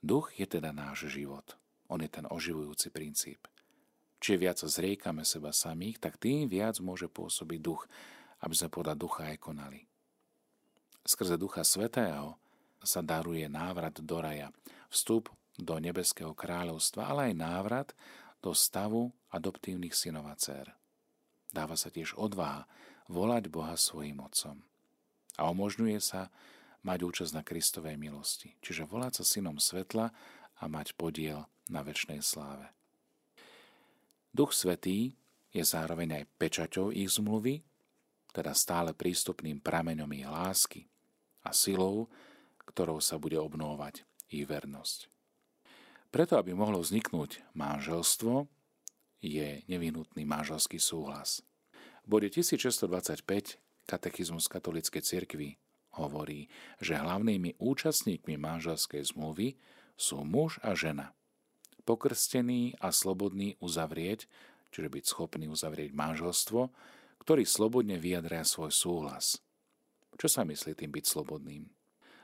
Duch 0.00 0.32
je 0.34 0.48
teda 0.48 0.72
náš 0.72 1.12
život. 1.12 1.58
On 1.92 2.00
je 2.00 2.08
ten 2.08 2.24
oživujúci 2.24 2.88
princíp. 2.88 3.44
Čiže 4.20 4.36
viac 4.40 4.58
zriekame 4.60 5.24
seba 5.24 5.52
samých, 5.52 6.00
tak 6.00 6.20
tým 6.20 6.48
viac 6.48 6.76
môže 6.80 7.08
pôsobiť 7.08 7.60
duch, 7.60 7.88
aby 8.44 8.54
sme 8.56 8.68
podľa 8.72 8.94
ducha 8.96 9.28
aj 9.32 9.38
konali. 9.40 9.80
Skrze 11.04 11.40
ducha 11.40 11.64
svetého 11.64 12.36
sa 12.84 13.00
daruje 13.00 13.48
návrat 13.48 14.00
do 14.00 14.20
raja, 14.20 14.52
vstup 14.92 15.32
do 15.56 15.76
nebeského 15.76 16.32
kráľovstva, 16.32 17.08
ale 17.08 17.32
aj 17.32 17.34
návrat 17.36 17.88
do 18.40 18.56
stavu 18.56 19.12
adoptívnych 19.30 19.92
synov 19.92 20.28
a 20.28 20.36
dcer. 20.36 20.74
Dáva 21.52 21.76
sa 21.76 21.92
tiež 21.92 22.16
odvaha 22.16 22.64
volať 23.10 23.50
Boha 23.50 23.74
svojim 23.74 24.22
otcom. 24.22 24.62
A 25.38 25.50
umožňuje 25.50 25.98
sa 25.98 26.30
mať 26.80 26.98
účasť 27.04 27.32
na 27.36 27.42
Kristovej 27.44 27.96
milosti, 28.00 28.56
čiže 28.64 28.88
volať 28.88 29.20
sa 29.20 29.24
synom 29.26 29.60
svetla 29.60 30.12
a 30.60 30.64
mať 30.68 30.96
podiel 30.96 31.44
na 31.68 31.84
väčšnej 31.84 32.20
sláve. 32.24 32.70
Duch 34.30 34.54
Svetý 34.54 35.18
je 35.50 35.64
zároveň 35.66 36.22
aj 36.22 36.30
pečaťou 36.38 36.94
ich 36.94 37.10
zmluvy, 37.10 37.66
teda 38.30 38.54
stále 38.54 38.94
prístupným 38.94 39.58
prameňom 39.58 40.10
ich 40.14 40.28
lásky 40.28 40.86
a 41.42 41.50
silou, 41.50 42.06
ktorou 42.70 43.02
sa 43.02 43.18
bude 43.18 43.34
obnovovať 43.34 44.06
ich 44.30 44.46
vernosť. 44.46 45.10
Preto, 46.10 46.38
aby 46.38 46.54
mohlo 46.54 46.82
vzniknúť 46.82 47.54
manželstvo, 47.54 48.50
je 49.22 49.62
nevyhnutný 49.70 50.26
manželský 50.26 50.82
súhlas. 50.82 51.42
V 52.06 52.18
bode 52.18 52.28
1625 52.30 53.26
Katechizmus 53.86 54.50
katolíckej 54.50 55.02
cirkvi 55.02 55.58
hovorí, 55.94 56.50
že 56.82 56.98
hlavnými 56.98 57.58
účastníkmi 57.58 58.38
manželskej 58.38 59.02
zmluvy 59.14 59.58
sú 59.94 60.22
muž 60.26 60.58
a 60.62 60.74
žena– 60.74 61.14
pokrstený 61.90 62.78
a 62.78 62.94
slobodný 62.94 63.58
uzavrieť, 63.58 64.30
čiže 64.70 64.86
byť 64.86 65.04
schopný 65.10 65.50
uzavrieť 65.50 65.90
manželstvo, 65.90 66.70
ktorý 67.26 67.42
slobodne 67.42 67.98
vyjadria 67.98 68.46
svoj 68.46 68.70
súhlas. 68.70 69.42
Čo 70.14 70.30
sa 70.30 70.46
myslí 70.46 70.78
tým 70.78 70.94
byť 70.94 71.04
slobodným? 71.04 71.66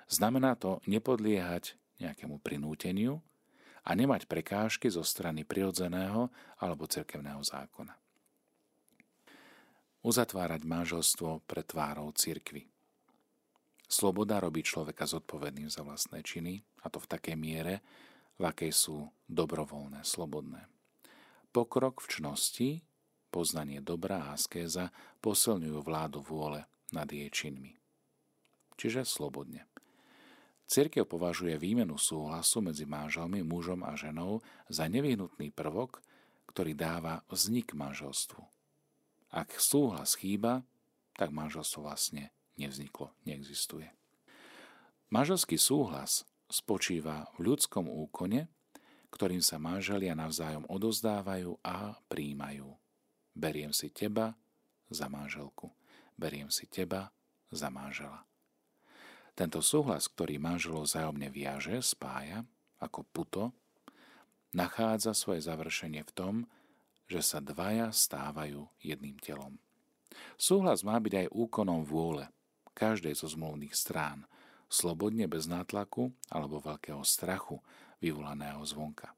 Znamená 0.07 0.55
to 0.55 0.79
nepodliehať 0.87 1.75
nejakému 1.99 2.39
prinúteniu 2.39 3.19
a 3.87 3.91
nemať 3.95 4.27
prekážky 4.27 4.91
zo 4.91 5.07
strany 5.07 5.47
prirodzeného 5.47 6.27
alebo 6.59 6.91
cirkevného 6.91 7.39
zákona. 7.47 7.95
Uzatvárať 10.03 10.63
manželstvo 10.67 11.47
pre 11.47 11.63
tvárou 11.63 12.11
cirkvy. 12.11 12.67
Sloboda 13.87 14.43
robí 14.43 14.67
človeka 14.67 15.07
zodpovedným 15.07 15.71
za 15.71 15.87
vlastné 15.87 16.27
činy, 16.27 16.59
a 16.83 16.91
to 16.91 16.99
v 16.99 17.11
takej 17.11 17.37
miere, 17.39 17.87
v 18.35 18.51
akej 18.51 18.75
sú 18.75 19.07
dobrovoľné, 19.31 20.03
slobodné. 20.03 20.67
Pokrok 21.55 22.03
v 22.03 22.11
čnosti, 22.11 22.69
poznanie 23.31 23.79
dobrá 23.79 24.31
a 24.31 24.35
askéza 24.35 24.91
posilňujú 25.23 25.79
vládu 25.87 26.19
vôle 26.27 26.67
nad 26.91 27.07
jej 27.07 27.31
činmi. 27.31 27.79
Čiže 28.77 29.07
slobodne. 29.07 29.65
Cirkev 30.67 31.07
považuje 31.07 31.55
výmenu 31.55 31.95
súhlasu 31.95 32.59
medzi 32.59 32.83
manželmi, 32.83 33.47
mužom 33.47 33.87
a 33.87 33.95
ženou 33.95 34.43
za 34.67 34.91
nevyhnutný 34.91 35.55
prvok, 35.55 36.03
ktorý 36.51 36.75
dáva 36.75 37.23
vznik 37.31 37.71
manželstvu. 37.71 38.43
Ak 39.31 39.55
súhlas 39.63 40.19
chýba, 40.19 40.67
tak 41.15 41.31
manželstvo 41.31 41.87
vlastne 41.87 42.35
nevzniklo, 42.59 43.15
neexistuje. 43.23 43.95
Manželský 45.07 45.55
súhlas 45.55 46.27
spočíva 46.51 47.31
v 47.39 47.53
ľudskom 47.55 47.87
úkone, 47.87 48.51
ktorým 49.15 49.41
sa 49.41 49.63
manželia 49.63 50.19
navzájom 50.19 50.67
odozdávajú 50.67 51.63
a 51.63 51.95
príjmajú. 52.11 52.75
Beriem 53.39 53.71
si 53.71 53.93
teba 53.95 54.35
za 54.91 55.07
manželku. 55.07 55.71
Beriem 56.19 56.51
si 56.51 56.67
teba 56.67 57.15
za 57.55 57.71
manžela. 57.71 58.27
Tento 59.37 59.61
súhlas, 59.61 60.09
ktorý 60.09 60.41
manželov 60.41 60.89
vzájomne 60.89 61.29
viaže, 61.29 61.77
spája, 61.85 62.49
ako 62.81 63.05
puto, 63.13 63.43
nachádza 64.57 65.13
svoje 65.13 65.45
završenie 65.45 66.01
v 66.03 66.15
tom, 66.17 66.35
že 67.07 67.21
sa 67.21 67.45
dvaja 67.45 67.93
stávajú 67.93 68.67
jedným 68.81 69.21
telom. 69.21 69.61
Súhlas 70.41 70.81
má 70.81 70.97
byť 70.97 71.29
aj 71.29 71.33
úkonom 71.37 71.85
vôle 71.85 72.33
každej 72.73 73.13
zo 73.13 73.29
zmluvných 73.29 73.77
strán– 73.77 74.25
slobodne 74.67 75.31
bez 75.31 75.47
nátlaku 75.47 76.11
alebo 76.31 76.59
veľkého 76.63 77.03
strachu 77.07 77.63
vyvolaného 78.03 78.63
zvonka. 78.67 79.15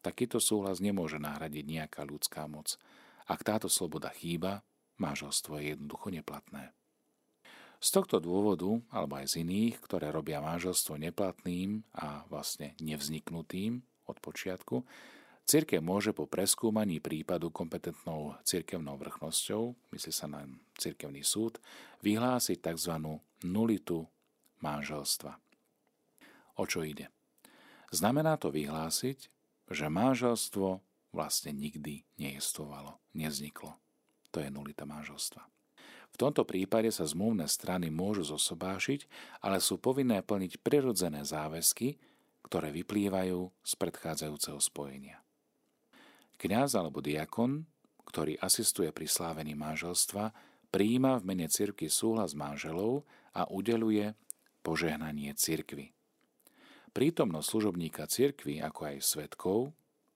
Takýto 0.00 0.40
súhlas 0.40 0.80
nemôže 0.80 1.20
nahradiť 1.20 1.64
nejaká 1.68 2.02
ľudská 2.08 2.48
moc. 2.48 2.80
Ak 3.28 3.44
táto 3.44 3.68
sloboda 3.68 4.08
chýba, 4.16 4.64
manželstvo 4.96 5.60
je 5.60 5.76
jednoducho 5.76 6.08
neplatné. 6.08 6.72
Z 7.80 7.96
tohto 7.96 8.20
dôvodu, 8.20 8.68
alebo 8.92 9.16
aj 9.16 9.32
z 9.32 9.34
iných, 9.40 9.80
ktoré 9.80 10.12
robia 10.12 10.44
manželstvo 10.44 11.00
neplatným 11.00 11.80
a 11.96 12.28
vlastne 12.28 12.76
nevzniknutým 12.76 13.80
od 14.04 14.16
počiatku, 14.20 14.84
Cirkev 15.50 15.82
môže 15.82 16.14
po 16.14 16.30
preskúmaní 16.30 17.02
prípadu 17.02 17.50
kompetentnou 17.50 18.38
cirkevnou 18.46 18.94
vrchnosťou, 18.94 19.74
myslí 19.90 20.12
sa 20.14 20.30
na 20.30 20.46
cirkevný 20.78 21.26
súd, 21.26 21.58
vyhlásiť 22.06 22.62
tzv. 22.70 23.18
nulitu 23.42 24.06
manželstva. 24.62 25.34
O 26.54 26.64
čo 26.70 26.86
ide? 26.86 27.10
Znamená 27.90 28.38
to 28.38 28.54
vyhlásiť, 28.54 29.26
že 29.74 29.90
manželstvo 29.90 30.78
vlastne 31.10 31.50
nikdy 31.50 32.06
nejestovalo, 32.14 33.02
nevzniklo. 33.18 33.74
To 34.30 34.38
je 34.38 34.54
nulita 34.54 34.86
manželstva. 34.86 35.42
V 36.10 36.16
tomto 36.18 36.44
prípade 36.44 36.92
sa 36.92 37.08
zmluvné 37.08 37.48
strany 37.48 37.88
môžu 37.88 38.26
zosobášiť, 38.36 39.08
ale 39.40 39.62
sú 39.62 39.80
povinné 39.80 40.20
plniť 40.20 40.60
prirodzené 40.60 41.24
záväzky, 41.24 41.96
ktoré 42.44 42.74
vyplývajú 42.74 43.38
z 43.62 43.72
predchádzajúceho 43.78 44.58
spojenia. 44.58 45.22
Kňaz 46.40 46.76
alebo 46.76 47.04
diakon, 47.04 47.68
ktorý 48.08 48.40
asistuje 48.40 48.90
pri 48.90 49.06
slávení 49.06 49.52
manželstva, 49.54 50.32
prijíma 50.72 51.20
v 51.20 51.26
mene 51.28 51.46
cirky 51.52 51.86
súhlas 51.92 52.32
manželov 52.32 53.04
a 53.36 53.46
udeluje 53.46 54.16
požehnanie 54.64 55.36
cirkvy. 55.36 55.92
Prítomnosť 56.90 57.46
služobníka 57.46 58.08
cirkvy, 58.10 58.58
ako 58.58 58.80
aj 58.90 58.96
svetkov, 58.98 59.58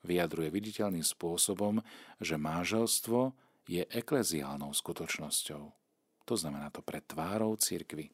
vyjadruje 0.02 0.50
viditeľným 0.50 1.06
spôsobom, 1.06 1.78
že 2.18 2.34
manželstvo 2.34 3.32
je 3.70 3.86
ekleziálnou 3.88 4.74
skutočnosťou. 4.74 5.83
To 6.24 6.34
znamená 6.34 6.72
to 6.72 6.80
pred 6.80 7.04
tvárou 7.04 7.56
cirkvy 7.56 8.08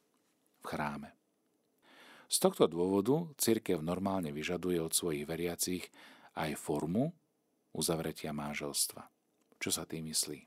v 0.61 0.65
chráme. 0.67 1.15
Z 2.31 2.47
tohto 2.47 2.71
dôvodu 2.71 3.27
cirkev 3.35 3.83
normálne 3.83 4.31
vyžaduje 4.31 4.79
od 4.79 4.95
svojich 4.95 5.27
veriacich 5.27 5.91
aj 6.39 6.55
formu 6.55 7.11
uzavretia 7.75 8.31
manželstva. 8.31 9.03
Čo 9.59 9.71
sa 9.75 9.83
tým 9.83 10.07
myslí? 10.11 10.47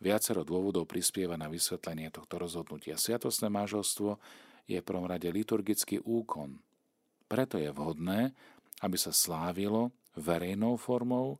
Viacero 0.00 0.48
dôvodov 0.48 0.88
prispieva 0.88 1.36
na 1.36 1.52
vysvetlenie 1.52 2.08
tohto 2.08 2.40
rozhodnutia. 2.40 2.96
Sviatostné 2.96 3.52
manželstvo 3.52 4.16
je 4.64 4.80
v 4.80 4.86
prvom 4.86 5.04
rade 5.04 5.28
liturgický 5.28 6.00
úkon. 6.00 6.56
Preto 7.28 7.60
je 7.60 7.68
vhodné, 7.68 8.32
aby 8.80 8.96
sa 8.96 9.12
slávilo 9.12 9.92
verejnou 10.16 10.80
formou 10.80 11.36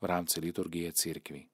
v 0.00 0.04
rámci 0.08 0.40
liturgie 0.40 0.88
cirkvy. 0.88 1.44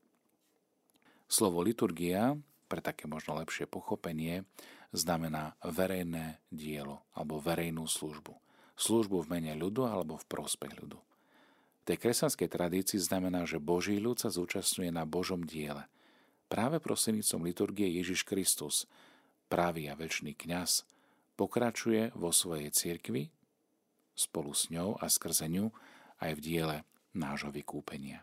Slovo 1.27 1.59
liturgia, 1.59 2.39
pre 2.67 2.81
také 2.81 3.07
možno 3.07 3.37
lepšie 3.39 3.69
pochopenie, 3.69 4.47
znamená 4.95 5.59
verejné 5.63 6.39
dielo 6.49 7.03
alebo 7.13 7.43
verejnú 7.43 7.87
službu. 7.87 8.35
Službu 8.75 9.23
v 9.23 9.31
mene 9.39 9.53
ľudu 9.55 9.87
alebo 9.87 10.19
v 10.19 10.27
prospech 10.27 10.75
ľudu. 10.83 10.99
V 10.99 11.83
tej 11.93 11.97
kresťanskej 12.01 12.49
tradícii 12.49 12.99
znamená, 12.99 13.45
že 13.45 13.61
Boží 13.61 14.01
ľud 14.01 14.17
sa 14.17 14.33
zúčastňuje 14.33 14.89
na 14.89 15.05
Božom 15.05 15.45
diele. 15.45 15.85
Práve 16.49 16.81
prostredníctvom 16.81 17.45
liturgie 17.45 17.91
Ježiš 18.01 18.25
Kristus, 18.25 18.89
pravý 19.53 19.93
a 19.93 19.95
väčší 19.95 20.33
kňaz, 20.33 20.89
pokračuje 21.37 22.15
vo 22.17 22.33
svojej 22.33 22.73
cirkvi 22.73 23.29
spolu 24.15 24.55
s 24.55 24.71
ňou 24.71 24.95
a 25.03 25.11
skrze 25.11 25.51
ňu 25.51 25.75
aj 26.23 26.31
v 26.39 26.41
diele 26.41 26.77
nášho 27.13 27.51
vykúpenia. 27.51 28.23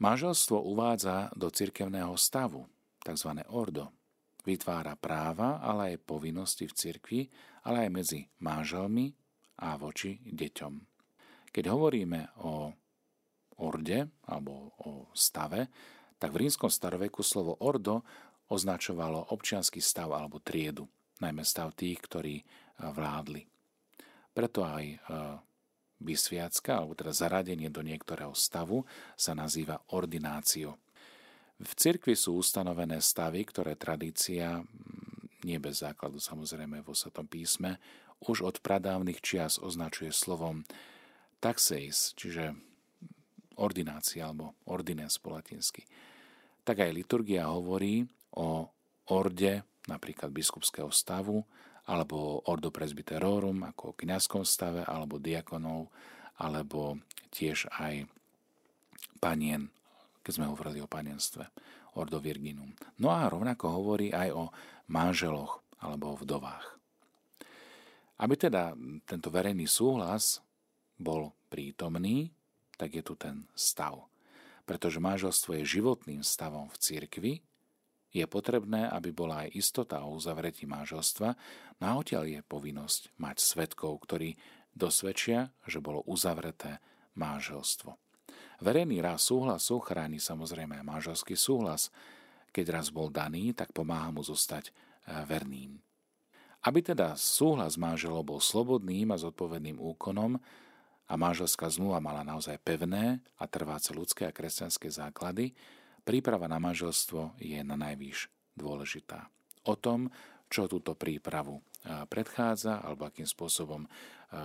Manželstvo 0.00 0.56
uvádza 0.64 1.28
do 1.36 1.52
cirkevného 1.52 2.16
stavu, 2.16 2.64
tzv. 3.10 3.30
ordo. 3.50 3.90
Vytvára 4.40 4.96
práva, 4.96 5.60
ale 5.60 5.94
aj 5.94 6.06
povinnosti 6.06 6.64
v 6.64 6.76
cirkvi, 6.78 7.20
ale 7.68 7.86
aj 7.86 7.90
medzi 7.92 8.20
manželmi 8.40 9.12
a 9.60 9.76
voči 9.76 10.16
deťom. 10.24 10.74
Keď 11.50 11.64
hovoríme 11.68 12.40
o 12.46 12.72
orde 13.60 14.08
alebo 14.30 14.72
o 14.86 15.12
stave, 15.12 15.68
tak 16.16 16.32
v 16.32 16.46
rímskom 16.46 16.72
staroveku 16.72 17.20
slovo 17.20 17.60
ordo 17.60 18.00
označovalo 18.48 19.36
občianský 19.36 19.84
stav 19.84 20.14
alebo 20.16 20.40
triedu 20.40 20.88
najmä 21.20 21.44
stav 21.44 21.76
tých, 21.76 22.00
ktorí 22.00 22.34
eh, 22.40 22.44
vládli. 22.80 23.44
Preto 24.32 24.64
aj 24.64 24.84
eh, 24.84 24.98
vysviacka, 26.00 26.80
alebo 26.80 26.96
teda 26.96 27.12
zaradenie 27.12 27.68
do 27.68 27.84
niektorého 27.84 28.32
stavu 28.32 28.88
sa 29.14 29.36
nazýva 29.36 29.84
ordinácio. 29.92 30.80
V 31.60 31.72
cirkvi 31.76 32.16
sú 32.16 32.40
ustanovené 32.40 33.04
stavy, 33.04 33.44
ktoré 33.44 33.76
tradícia, 33.76 34.64
mm, 34.64 35.44
nie 35.44 35.60
bez 35.60 35.84
základu 35.84 36.16
samozrejme 36.16 36.80
vo 36.80 36.96
Svetom 36.96 37.28
písme, 37.28 37.76
už 38.24 38.44
od 38.44 38.56
pradávnych 38.64 39.20
čias 39.20 39.60
označuje 39.60 40.12
slovom 40.12 40.64
taxeis, 41.40 42.16
čiže 42.16 42.56
ordinácia 43.60 44.24
alebo 44.24 44.56
ordines 44.68 45.20
po 45.20 45.36
latinsky. 45.36 45.84
Tak 46.64 46.80
aj 46.80 46.96
liturgia 46.96 47.48
hovorí 47.48 48.08
o 48.36 48.68
orde, 49.12 49.64
napríklad 49.88 50.32
biskupského 50.32 50.88
stavu, 50.92 51.44
alebo 51.88 52.44
ordo 52.48 52.72
presbyterorum, 52.72 53.64
ako 53.68 53.92
o 53.92 53.96
kniazskom 53.96 54.44
stave, 54.44 54.84
alebo 54.84 55.20
diakonov, 55.20 55.92
alebo 56.40 57.00
tiež 57.32 57.68
aj 57.76 58.08
panien, 59.20 59.68
keď 60.20 60.32
sme 60.36 60.50
hovorili 60.50 60.84
o 60.84 60.90
panenstve, 60.90 61.48
ordo 61.96 62.22
virginum. 62.22 62.70
No 63.00 63.10
a 63.10 63.26
rovnako 63.26 63.66
hovorí 63.80 64.12
aj 64.14 64.28
o 64.30 64.44
manželoch 64.92 65.64
alebo 65.80 66.14
o 66.14 66.20
vdovách. 66.20 66.66
Aby 68.20 68.34
teda 68.36 68.76
tento 69.08 69.32
verejný 69.32 69.64
súhlas 69.64 70.44
bol 71.00 71.32
prítomný, 71.48 72.28
tak 72.76 72.92
je 72.92 73.02
tu 73.04 73.16
ten 73.16 73.48
stav. 73.56 74.04
Pretože 74.68 75.00
manželstvo 75.00 75.56
je 75.56 75.72
životným 75.80 76.20
stavom 76.20 76.68
v 76.68 76.76
cirkvi, 76.76 77.32
je 78.10 78.26
potrebné, 78.26 78.90
aby 78.90 79.14
bola 79.14 79.46
aj 79.46 79.54
istota 79.54 80.02
o 80.02 80.18
uzavretí 80.18 80.66
manželstva, 80.66 81.28
no 81.78 81.84
a 81.86 81.96
odtiaľ 81.96 82.26
je 82.26 82.40
povinnosť 82.42 83.16
mať 83.22 83.36
svetkov, 83.38 84.02
ktorí 84.02 84.34
dosvedčia, 84.74 85.54
že 85.64 85.78
bolo 85.78 86.02
uzavreté 86.04 86.82
manželstvo. 87.14 88.09
Verejný 88.60 89.00
raz 89.00 89.24
súhlasu 89.24 89.80
chráni 89.80 90.20
samozrejme 90.20 90.84
manželský 90.84 91.32
súhlas. 91.32 91.88
Keď 92.52 92.66
raz 92.76 92.92
bol 92.92 93.08
daný, 93.08 93.56
tak 93.56 93.72
pomáha 93.72 94.12
mu 94.12 94.20
zostať 94.20 94.68
e, 94.68 94.72
verným. 95.24 95.80
Aby 96.60 96.84
teda 96.84 97.16
súhlas 97.16 97.80
manželov 97.80 98.28
bol 98.28 98.40
slobodným 98.42 99.10
a 99.10 99.20
zodpovedným 99.20 99.80
úkonom, 99.80 100.36
a 101.10 101.18
manželská 101.18 101.66
zmluva 101.66 101.98
mala 101.98 102.22
naozaj 102.22 102.62
pevné 102.62 103.18
a 103.42 103.44
trváce 103.50 103.90
ľudské 103.90 104.30
a 104.30 104.34
kresťanské 104.34 104.86
základy, 104.94 105.50
príprava 106.06 106.46
na 106.46 106.62
manželstvo 106.62 107.34
je 107.42 107.58
na 107.66 107.74
najvýš 107.74 108.30
dôležitá. 108.54 109.26
O 109.66 109.74
tom, 109.74 110.06
čo 110.46 110.70
túto 110.70 110.94
prípravu 110.94 111.58
predchádza 112.06 112.78
alebo 112.86 113.10
akým 113.10 113.26
spôsobom 113.26 113.90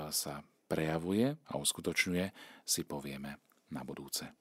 sa 0.09 0.41
prejavuje 0.65 1.37
a 1.37 1.53
uskutočňuje, 1.61 2.25
si 2.65 2.81
povieme 2.81 3.37
na 3.75 3.83
budúce. 3.83 4.31